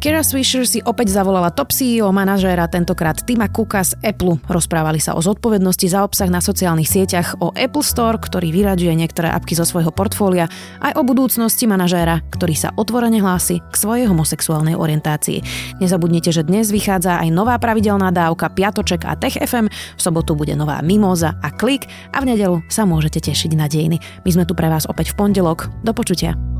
Kara 0.00 0.24
Swisher 0.24 0.64
si 0.64 0.80
opäť 0.80 1.12
zavolala 1.12 1.52
top 1.52 1.76
CEO 1.76 2.08
manažéra, 2.08 2.64
tentokrát 2.72 3.20
Tima 3.20 3.52
Cooka 3.52 3.84
z 3.84 4.00
Apple. 4.00 4.40
Rozprávali 4.48 4.96
sa 4.96 5.12
o 5.12 5.20
zodpovednosti 5.20 5.92
za 5.92 6.00
obsah 6.08 6.32
na 6.32 6.40
sociálnych 6.40 6.88
sieťach, 6.88 7.36
o 7.44 7.52
Apple 7.52 7.84
Store, 7.84 8.16
ktorý 8.16 8.48
vyraďuje 8.48 8.96
niektoré 8.96 9.28
apky 9.28 9.52
zo 9.52 9.68
svojho 9.68 9.92
portfólia, 9.92 10.48
aj 10.80 10.96
o 10.96 11.04
budúcnosti 11.04 11.68
manažéra, 11.68 12.24
ktorý 12.32 12.56
sa 12.56 12.72
otvorene 12.80 13.20
hlási 13.20 13.60
k 13.60 13.74
svojej 13.76 14.08
homosexuálnej 14.08 14.72
orientácii. 14.72 15.44
Nezabudnite, 15.84 16.32
že 16.32 16.48
dnes 16.48 16.72
vychádza 16.72 17.20
aj 17.20 17.28
nová 17.28 17.60
pravidelná 17.60 18.08
dávka 18.08 18.48
Piatoček 18.48 19.04
a 19.04 19.20
Tech 19.20 19.36
FM, 19.36 19.68
v 19.68 20.00
sobotu 20.00 20.32
bude 20.32 20.56
nová 20.56 20.80
Mimoza 20.80 21.36
a 21.44 21.52
Klik 21.52 21.84
a 22.16 22.24
v 22.24 22.32
nedelu 22.32 22.64
sa 22.72 22.88
môžete 22.88 23.20
tešiť 23.20 23.52
na 23.52 23.68
dejiny. 23.68 24.00
My 24.24 24.30
sme 24.32 24.48
tu 24.48 24.56
pre 24.56 24.72
vás 24.72 24.88
opäť 24.88 25.12
v 25.12 25.28
pondelok. 25.28 25.68
Do 25.84 25.92
počutia. 25.92 26.59